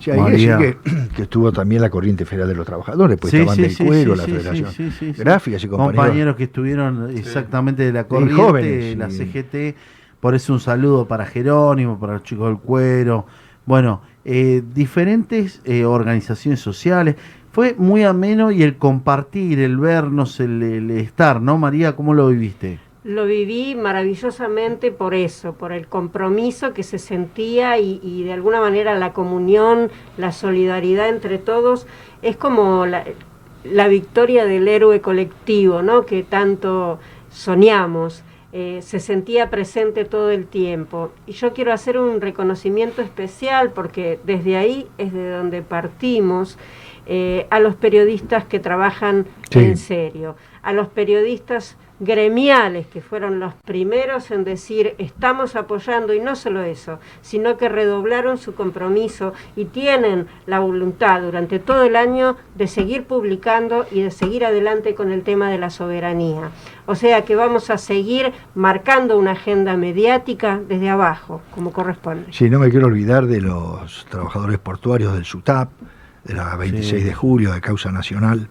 Sí, 0.00 0.10
hay 0.10 0.22
que 0.22 0.22
María. 0.22 0.56
decir 0.56 0.78
que, 0.84 1.08
que 1.14 1.22
estuvo 1.22 1.50
también 1.52 1.80
la 1.80 1.88
Corriente 1.90 2.24
Federal 2.26 2.48
de 2.48 2.54
los 2.54 2.66
Trabajadores, 2.66 3.18
pues 3.18 3.30
Sí, 3.30 3.38
estaban 3.38 3.56
sí, 3.56 3.62
del 3.62 3.76
cuero, 3.78 4.16
sí, 4.16 4.16
la 4.16 4.24
sí, 4.26 4.32
Federación 4.32 4.70
sí, 4.70 4.90
sí, 4.90 5.14
sí. 5.14 5.22
Gráficas 5.22 5.64
y 5.64 5.68
compañeros. 5.68 5.96
compañeros 5.96 6.36
que 6.36 6.44
estuvieron 6.44 7.16
exactamente 7.16 7.84
de 7.84 7.92
la 7.92 8.04
corriente, 8.06 8.34
jóvenes, 8.34 8.96
la 8.98 9.10
sí. 9.10 9.24
CGT. 9.32 9.76
Por 10.20 10.34
eso 10.34 10.52
un 10.52 10.60
saludo 10.60 11.08
para 11.08 11.26
Jerónimo, 11.26 11.98
para 11.98 12.14
los 12.14 12.22
chicos 12.22 12.48
del 12.48 12.58
cuero. 12.58 13.26
Bueno, 13.64 14.02
eh, 14.24 14.62
diferentes 14.74 15.60
eh, 15.64 15.84
organizaciones 15.84 16.60
sociales. 16.60 17.16
Fue 17.52 17.74
muy 17.76 18.02
ameno 18.02 18.50
y 18.50 18.62
el 18.62 18.76
compartir, 18.78 19.60
el 19.60 19.76
vernos, 19.76 20.40
el, 20.40 20.90
estar, 20.90 21.40
¿no, 21.42 21.58
María? 21.58 21.94
¿Cómo 21.94 22.14
lo 22.14 22.28
viviste? 22.28 22.78
Lo 23.04 23.26
viví 23.26 23.74
maravillosamente 23.74 24.90
por 24.90 25.12
eso, 25.12 25.52
por 25.54 25.72
el 25.72 25.86
compromiso 25.86 26.72
que 26.72 26.82
se 26.82 26.98
sentía 26.98 27.78
y, 27.78 28.00
y 28.02 28.22
de 28.24 28.32
alguna 28.32 28.60
manera 28.60 28.94
la 28.94 29.12
comunión, 29.12 29.90
la 30.16 30.32
solidaridad 30.32 31.08
entre 31.08 31.38
todos. 31.38 31.86
Es 32.22 32.36
como 32.36 32.86
la- 32.86 33.04
la 33.64 33.86
victoria 33.88 34.44
del 34.46 34.66
héroe 34.66 35.00
colectivo, 35.00 35.82
¿no? 35.82 36.06
Que 36.06 36.22
tanto 36.22 37.00
soñamos. 37.30 38.22
Eh, 38.54 38.80
se 38.82 39.00
sentía 39.00 39.48
presente 39.50 40.04
todo 40.04 40.30
el 40.30 40.46
tiempo. 40.46 41.10
Y 41.26 41.32
yo 41.32 41.52
quiero 41.54 41.72
hacer 41.72 41.98
un 41.98 42.20
reconocimiento 42.20 43.00
especial 43.02 43.70
porque 43.72 44.20
desde 44.24 44.56
ahí 44.56 44.86
es 44.98 45.12
de 45.12 45.30
donde 45.30 45.62
partimos 45.62 46.58
eh, 47.06 47.46
a 47.50 47.58
los 47.60 47.74
periodistas 47.74 48.44
que 48.44 48.60
trabajan 48.60 49.26
Sí. 49.50 49.58
en 49.58 49.76
serio, 49.76 50.36
a 50.62 50.72
los 50.72 50.88
periodistas 50.88 51.76
gremiales 52.00 52.86
que 52.88 53.00
fueron 53.00 53.38
los 53.38 53.54
primeros 53.64 54.30
en 54.32 54.42
decir 54.44 54.94
estamos 54.98 55.54
apoyando 55.56 56.14
y 56.14 56.20
no 56.20 56.34
solo 56.36 56.62
eso, 56.62 56.98
sino 57.20 57.56
que 57.56 57.68
redoblaron 57.68 58.38
su 58.38 58.54
compromiso 58.54 59.34
y 59.54 59.66
tienen 59.66 60.26
la 60.46 60.58
voluntad 60.58 61.22
durante 61.22 61.58
todo 61.60 61.84
el 61.84 61.94
año 61.94 62.36
de 62.56 62.66
seguir 62.66 63.04
publicando 63.04 63.86
y 63.92 64.00
de 64.02 64.10
seguir 64.10 64.44
adelante 64.44 64.94
con 64.96 65.12
el 65.12 65.22
tema 65.22 65.48
de 65.50 65.58
la 65.58 65.70
soberanía. 65.70 66.50
O 66.86 66.96
sea 66.96 67.24
que 67.24 67.36
vamos 67.36 67.70
a 67.70 67.78
seguir 67.78 68.32
marcando 68.56 69.16
una 69.16 69.32
agenda 69.32 69.76
mediática 69.76 70.60
desde 70.66 70.88
abajo, 70.88 71.40
como 71.54 71.72
corresponde. 71.72 72.32
Sí, 72.32 72.50
no 72.50 72.58
me 72.58 72.70
quiero 72.70 72.86
olvidar 72.88 73.26
de 73.26 73.40
los 73.40 74.06
trabajadores 74.10 74.58
portuarios 74.58 75.14
del 75.14 75.24
SUTAP, 75.24 75.68
de 76.24 76.34
la 76.34 76.56
26 76.56 77.00
Sí. 77.02 77.06
de 77.06 77.14
julio, 77.14 77.52
de 77.52 77.60
causa 77.60 77.90
nacional. 77.92 78.48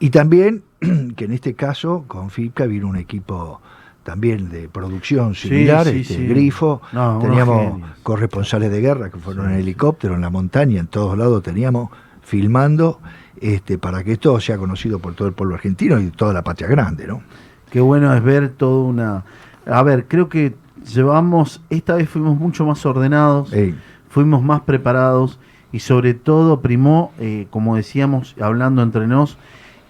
Y 0.00 0.10
también 0.10 0.62
que 1.16 1.24
en 1.24 1.32
este 1.32 1.54
caso 1.54 2.04
con 2.06 2.30
FIPCA 2.30 2.66
vino 2.66 2.88
un 2.88 2.96
equipo 2.96 3.60
también 4.02 4.50
de 4.50 4.68
producción 4.68 5.34
similar, 5.34 5.86
sí, 5.86 6.00
este, 6.00 6.14
sí. 6.14 6.26
Grifo. 6.26 6.82
No, 6.92 7.18
teníamos 7.20 7.80
corresponsales 8.02 8.70
de 8.70 8.80
guerra 8.80 9.08
que 9.10 9.18
fueron 9.18 9.50
en 9.50 9.60
helicóptero, 9.60 10.14
en 10.14 10.20
la 10.20 10.30
montaña, 10.30 10.78
en 10.80 10.88
todos 10.88 11.16
lados 11.16 11.42
teníamos 11.42 11.90
filmando 12.22 13.00
este, 13.40 13.78
para 13.78 14.04
que 14.04 14.12
esto 14.12 14.38
sea 14.40 14.58
conocido 14.58 14.98
por 14.98 15.14
todo 15.14 15.28
el 15.28 15.34
pueblo 15.34 15.54
argentino 15.54 15.98
y 16.00 16.10
toda 16.10 16.32
la 16.34 16.42
patria 16.42 16.68
grande, 16.68 17.06
¿no? 17.06 17.22
Qué 17.70 17.80
bueno 17.80 18.14
es 18.14 18.22
ver 18.22 18.50
toda 18.50 18.84
una... 18.84 19.24
A 19.66 19.82
ver, 19.82 20.06
creo 20.06 20.28
que 20.28 20.54
llevamos, 20.92 21.62
esta 21.70 21.94
vez 21.94 22.08
fuimos 22.08 22.38
mucho 22.38 22.66
más 22.66 22.84
ordenados, 22.84 23.52
Ey, 23.52 23.74
fuimos 24.10 24.42
más 24.42 24.60
preparados 24.60 25.38
y 25.74 25.80
sobre 25.80 26.14
todo 26.14 26.60
primó, 26.60 27.10
eh, 27.18 27.48
como 27.50 27.74
decíamos, 27.74 28.36
hablando 28.40 28.80
entre 28.80 29.08
nos, 29.08 29.38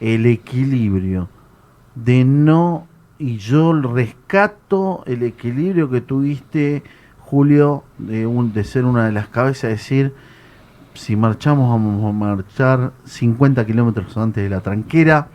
el 0.00 0.24
equilibrio 0.24 1.28
de 1.94 2.24
no, 2.24 2.86
y 3.18 3.36
yo 3.36 3.74
rescato 3.74 5.02
el 5.06 5.22
equilibrio 5.22 5.90
que 5.90 6.00
tuviste, 6.00 6.82
Julio, 7.18 7.84
de, 7.98 8.26
un, 8.26 8.54
de 8.54 8.64
ser 8.64 8.86
una 8.86 9.04
de 9.04 9.12
las 9.12 9.28
cabezas, 9.28 9.68
decir, 9.68 10.14
si 10.94 11.16
marchamos 11.16 11.68
vamos 11.68 12.02
a 12.02 12.12
marchar 12.12 12.92
50 13.04 13.66
kilómetros 13.66 14.16
antes 14.16 14.42
de 14.42 14.48
la 14.48 14.62
tranquera, 14.62 15.28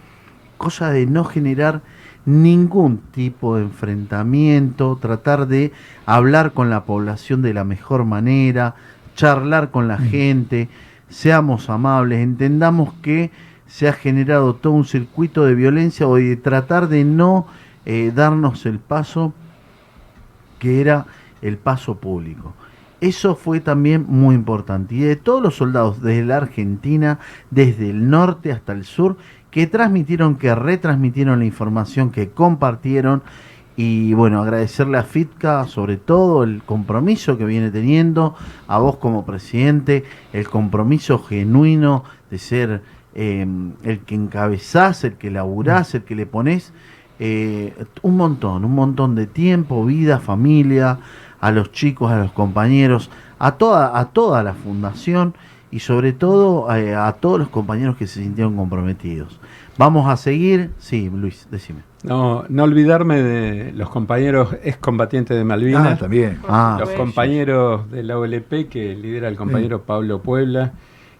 cosa 0.57 0.89
de 0.89 1.05
no 1.05 1.25
generar 1.25 1.83
ningún 2.25 2.97
tipo 3.11 3.55
de 3.55 3.65
enfrentamiento, 3.65 4.97
tratar 4.99 5.47
de 5.47 5.73
hablar 6.07 6.53
con 6.53 6.71
la 6.71 6.85
población 6.85 7.43
de 7.43 7.53
la 7.53 7.65
mejor 7.65 8.03
manera, 8.03 8.73
charlar 9.19 9.69
con 9.69 9.89
la 9.89 9.97
gente, 9.97 10.69
seamos 11.09 11.69
amables, 11.69 12.19
entendamos 12.21 12.93
que 13.01 13.31
se 13.67 13.89
ha 13.89 13.91
generado 13.91 14.55
todo 14.55 14.71
un 14.71 14.85
circuito 14.85 15.43
de 15.43 15.55
violencia 15.55 16.07
o 16.07 16.15
de 16.15 16.37
tratar 16.37 16.87
de 16.87 17.03
no 17.03 17.45
eh, 17.85 18.13
darnos 18.15 18.65
el 18.65 18.79
paso 18.79 19.33
que 20.57 20.79
era 20.79 21.05
el 21.41 21.57
paso 21.57 21.95
público. 21.95 22.53
Eso 23.01 23.35
fue 23.35 23.59
también 23.59 24.05
muy 24.07 24.35
importante. 24.35 24.95
Y 24.95 24.99
de 25.01 25.17
todos 25.17 25.41
los 25.41 25.57
soldados 25.57 26.01
desde 26.01 26.23
la 26.23 26.37
Argentina, 26.37 27.19
desde 27.51 27.89
el 27.89 28.09
norte 28.09 28.53
hasta 28.53 28.71
el 28.71 28.85
sur, 28.85 29.17
que 29.51 29.67
transmitieron, 29.67 30.37
que 30.37 30.55
retransmitieron 30.55 31.39
la 31.39 31.45
información, 31.45 32.09
que 32.09 32.29
compartieron. 32.29 33.21
Y 33.81 34.13
bueno, 34.13 34.41
agradecerle 34.41 34.97
a 34.97 35.03
FITCA 35.03 35.65
sobre 35.65 35.95
todo 35.95 36.43
el 36.43 36.61
compromiso 36.63 37.37
que 37.37 37.45
viene 37.45 37.71
teniendo, 37.71 38.35
a 38.67 38.77
vos 38.77 38.97
como 38.97 39.25
presidente, 39.25 40.03
el 40.33 40.49
compromiso 40.49 41.17
genuino 41.19 42.03
de 42.29 42.39
ser 42.39 42.81
eh, 43.15 43.47
el 43.83 43.99
que 43.99 44.15
encabezás, 44.15 45.05
el 45.05 45.13
que 45.13 45.31
laburás, 45.31 45.95
el 45.95 46.03
que 46.03 46.15
le 46.15 46.25
ponés 46.25 46.73
eh, 47.19 47.73
un 48.01 48.17
montón, 48.17 48.65
un 48.65 48.75
montón 48.75 49.15
de 49.15 49.27
tiempo, 49.27 49.85
vida, 49.85 50.19
familia, 50.19 50.99
a 51.39 51.51
los 51.51 51.71
chicos, 51.71 52.11
a 52.11 52.19
los 52.19 52.33
compañeros, 52.33 53.09
a 53.39 53.53
toda, 53.53 53.97
a 53.97 54.09
toda 54.09 54.43
la 54.43 54.55
fundación 54.55 55.35
y 55.71 55.79
sobre 55.79 56.11
todo 56.11 56.69
eh, 56.75 56.95
a 56.95 57.13
todos 57.13 57.39
los 57.39 57.47
compañeros 57.47 57.95
que 57.95 58.07
se 58.07 58.21
sintieron 58.21 58.57
comprometidos. 58.57 59.39
Vamos 59.77 60.09
a 60.09 60.17
seguir, 60.17 60.73
sí, 60.79 61.09
Luis, 61.09 61.47
decime. 61.49 61.88
No, 62.03 62.45
no 62.47 62.63
olvidarme 62.63 63.21
de 63.21 63.71
los 63.73 63.89
compañeros 63.89 64.55
excombatientes 64.63 65.35
de 65.35 65.41
Ah, 65.41 65.45
Malvinas, 65.45 65.99
también. 65.99 66.39
Ah, 66.47 66.77
los 66.79 66.89
compañeros 66.91 67.91
de 67.91 68.03
la 68.03 68.17
OLP 68.17 68.69
que 68.69 68.95
lidera 68.95 69.27
el 69.27 69.35
compañero 69.35 69.81
Pablo 69.81 70.21
Puebla, 70.21 70.71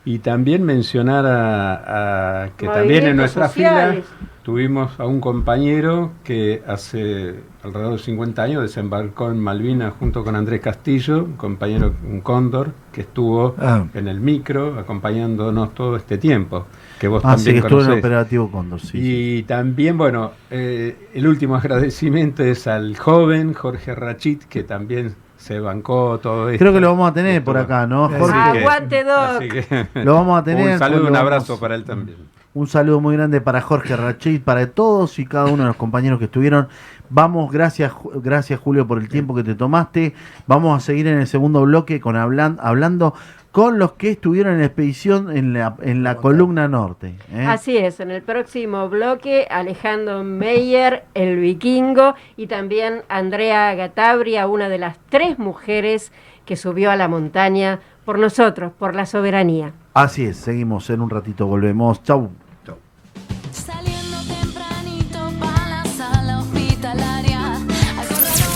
y 0.05 0.19
también 0.19 0.63
mencionar 0.63 1.25
a, 1.25 2.43
a 2.45 2.49
que 2.57 2.67
también 2.67 3.05
en 3.07 3.17
nuestra 3.17 3.47
sociales. 3.47 4.05
fila 4.05 4.25
tuvimos 4.43 4.99
a 4.99 5.05
un 5.05 5.19
compañero 5.19 6.11
que 6.23 6.63
hace 6.65 7.35
alrededor 7.61 7.93
de 7.93 7.99
50 7.99 8.41
años 8.41 8.61
desembarcó 8.63 9.29
en 9.29 9.39
Malvinas 9.39 9.93
junto 9.99 10.23
con 10.23 10.35
Andrés 10.35 10.61
Castillo, 10.61 11.23
un 11.25 11.33
compañero, 11.33 11.93
un 12.09 12.21
cóndor, 12.21 12.71
que 12.91 13.01
estuvo 13.01 13.53
Ah. 13.59 13.85
en 13.93 14.07
el 14.07 14.19
micro 14.21 14.79
acompañándonos 14.79 15.75
todo 15.75 15.97
este 15.97 16.17
tiempo, 16.17 16.65
que 16.99 17.07
vos 17.07 17.21
Ah, 17.23 17.37
sí, 17.37 17.45
también 17.45 17.55
que 17.61 17.67
estuvo 17.67 17.81
en 17.83 17.91
el 17.91 17.99
operativo 17.99 18.49
Cóndor, 18.49 18.79
sí, 18.79 18.87
sí. 18.87 18.97
Y 19.39 19.43
también, 19.43 19.97
bueno, 19.97 20.31
eh, 20.49 21.09
el 21.13 21.27
último 21.27 21.55
agradecimiento 21.57 22.41
es 22.43 22.65
al 22.65 22.97
joven 22.97 23.53
Jorge 23.53 23.93
Rachit, 23.93 24.45
que 24.45 24.63
también 24.63 25.13
se 25.39 25.59
bancó 25.59 26.19
todo 26.21 26.49
esto. 26.49 26.59
Creo 26.59 26.73
que 26.73 26.79
lo 26.81 26.89
vamos 26.89 27.09
a 27.09 27.13
tener 27.13 27.31
Esto, 27.37 27.45
por 27.45 27.57
acá, 27.57 27.87
¿no, 27.87 28.05
así 28.05 28.15
Jorge? 28.19 28.51
que- 28.51 28.59
Aguante, 28.59 29.03
Doc. 29.03 29.17
así 29.17 29.47
que- 29.49 29.87
Lo 30.03 30.13
vamos 30.13 30.39
a 30.39 30.43
tener. 30.43 30.73
Un 30.73 30.77
saludo, 30.79 30.97
Jorge, 30.99 31.11
un 31.11 31.17
abrazo 31.17 31.45
vamos- 31.53 31.59
para 31.61 31.75
él 31.75 31.83
también. 31.85 32.17
Un 32.53 32.67
saludo 32.67 32.99
muy 32.99 33.15
grande 33.15 33.41
para 33.41 33.61
Jorge 33.61 33.95
Rachid, 33.95 34.41
para 34.41 34.65
todos 34.67 35.17
y 35.19 35.25
cada 35.25 35.45
uno 35.45 35.57
de 35.63 35.67
los 35.67 35.75
compañeros 35.75 36.17
que 36.19 36.25
estuvieron. 36.25 36.67
Vamos, 37.11 37.51
gracias, 37.51 37.91
gracias 38.15 38.59
Julio 38.59 38.85
por 38.87 38.97
el 38.99 39.07
tiempo 39.07 39.33
que 39.35 39.43
te 39.43 39.55
tomaste. 39.55 40.13
Vamos 40.47 40.75
a 40.75 40.79
seguir 40.85 41.07
en 41.07 41.19
el 41.19 41.27
segundo 41.27 41.61
bloque 41.61 41.99
con 42.01 42.15
hablan- 42.15 42.57
hablando 42.61 43.13
con 43.51 43.79
los 43.79 43.93
que 43.93 44.11
estuvieron 44.11 44.53
en 44.53 44.59
la 44.59 44.65
expedición 44.65 45.35
en 45.35 45.53
la, 45.53 45.75
en 45.81 46.03
la 46.03 46.15
columna 46.15 46.67
norte. 46.67 47.15
¿eh? 47.33 47.45
Así 47.47 47.77
es, 47.77 47.99
en 47.99 48.11
el 48.11 48.21
próximo 48.21 48.89
bloque 48.89 49.47
Alejandro 49.49 50.23
Meyer, 50.23 51.03
el 51.13 51.37
vikingo, 51.37 52.13
y 52.37 52.47
también 52.47 53.01
Andrea 53.09 53.73
Gatabria, 53.75 54.47
una 54.47 54.69
de 54.69 54.77
las 54.77 54.97
tres 55.09 55.39
mujeres 55.39 56.11
que 56.45 56.55
subió 56.55 56.91
a 56.91 56.95
la 56.95 57.07
montaña 57.07 57.79
por 58.05 58.19
nosotros, 58.19 58.71
por 58.77 58.95
la 58.95 59.05
soberanía. 59.05 59.73
Así 59.93 60.25
es, 60.25 60.37
seguimos 60.37 60.89
en 60.89 61.01
un 61.01 61.09
ratito, 61.09 61.47
volvemos. 61.47 62.03
Chau. 62.03 62.29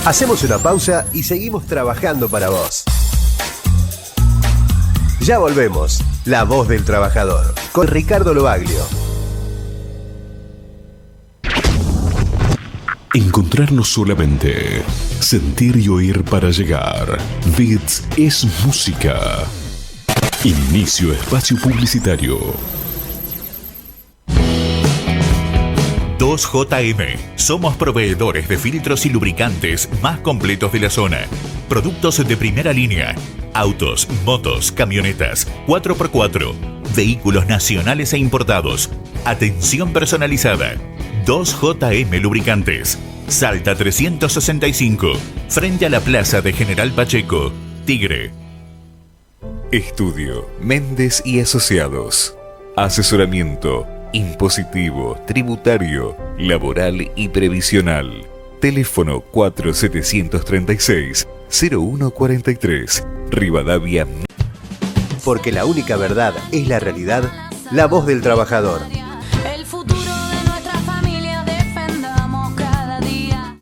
Hacemos 0.06 0.44
una 0.44 0.58
pausa 0.58 1.06
y 1.14 1.22
seguimos 1.22 1.64
trabajando 1.64 2.28
para 2.28 2.50
vos. 2.50 2.84
Ya 5.20 5.38
volvemos. 5.38 6.02
La 6.24 6.44
voz 6.44 6.68
del 6.68 6.84
trabajador. 6.84 7.54
Con 7.72 7.86
Ricardo 7.86 8.34
Lobaglio. 8.34 8.84
Encontrarnos 13.14 13.88
solamente. 13.88 14.82
Sentir 15.20 15.76
y 15.76 15.88
oír 15.88 16.24
para 16.24 16.50
llegar. 16.50 17.18
Bits 17.56 18.04
es 18.16 18.44
música. 18.64 19.44
Inicio 20.42 21.12
espacio 21.12 21.56
publicitario. 21.56 22.38
2JM. 26.18 27.36
Somos 27.36 27.76
proveedores 27.76 28.48
de 28.48 28.58
filtros 28.58 29.06
y 29.06 29.10
lubricantes 29.10 29.88
más 30.02 30.18
completos 30.20 30.72
de 30.72 30.80
la 30.80 30.90
zona. 30.90 31.18
Productos 31.68 32.26
de 32.26 32.36
primera 32.36 32.72
línea. 32.72 33.14
Autos, 33.54 34.08
motos, 34.24 34.72
camionetas, 34.72 35.46
4x4. 35.68 36.52
Vehículos 36.96 37.46
nacionales 37.46 38.12
e 38.12 38.18
importados. 38.18 38.90
Atención 39.24 39.92
personalizada. 39.92 40.74
2JM 41.24 42.20
Lubricantes. 42.20 42.98
Salta 43.28 43.76
365. 43.76 45.12
Frente 45.48 45.86
a 45.86 45.88
la 45.88 46.00
Plaza 46.00 46.42
de 46.42 46.52
General 46.52 46.90
Pacheco. 46.90 47.52
Tigre. 47.86 48.32
Estudio 49.70 50.48
Méndez 50.60 51.22
y 51.24 51.38
Asociados. 51.38 52.36
Asesoramiento 52.76 53.86
impositivo, 54.12 55.16
tributario, 55.26 56.16
laboral 56.38 57.10
y 57.16 57.28
previsional. 57.28 58.26
Teléfono 58.60 59.20
4736 59.20 61.26
0143. 61.54 63.06
Rivadavia 63.30 64.08
Porque 65.24 65.52
la 65.52 65.64
única 65.64 65.96
verdad 65.96 66.34
es 66.50 66.66
la 66.66 66.80
realidad. 66.80 67.30
La 67.70 67.86
voz 67.86 68.06
del 68.06 68.22
trabajador. 68.22 68.80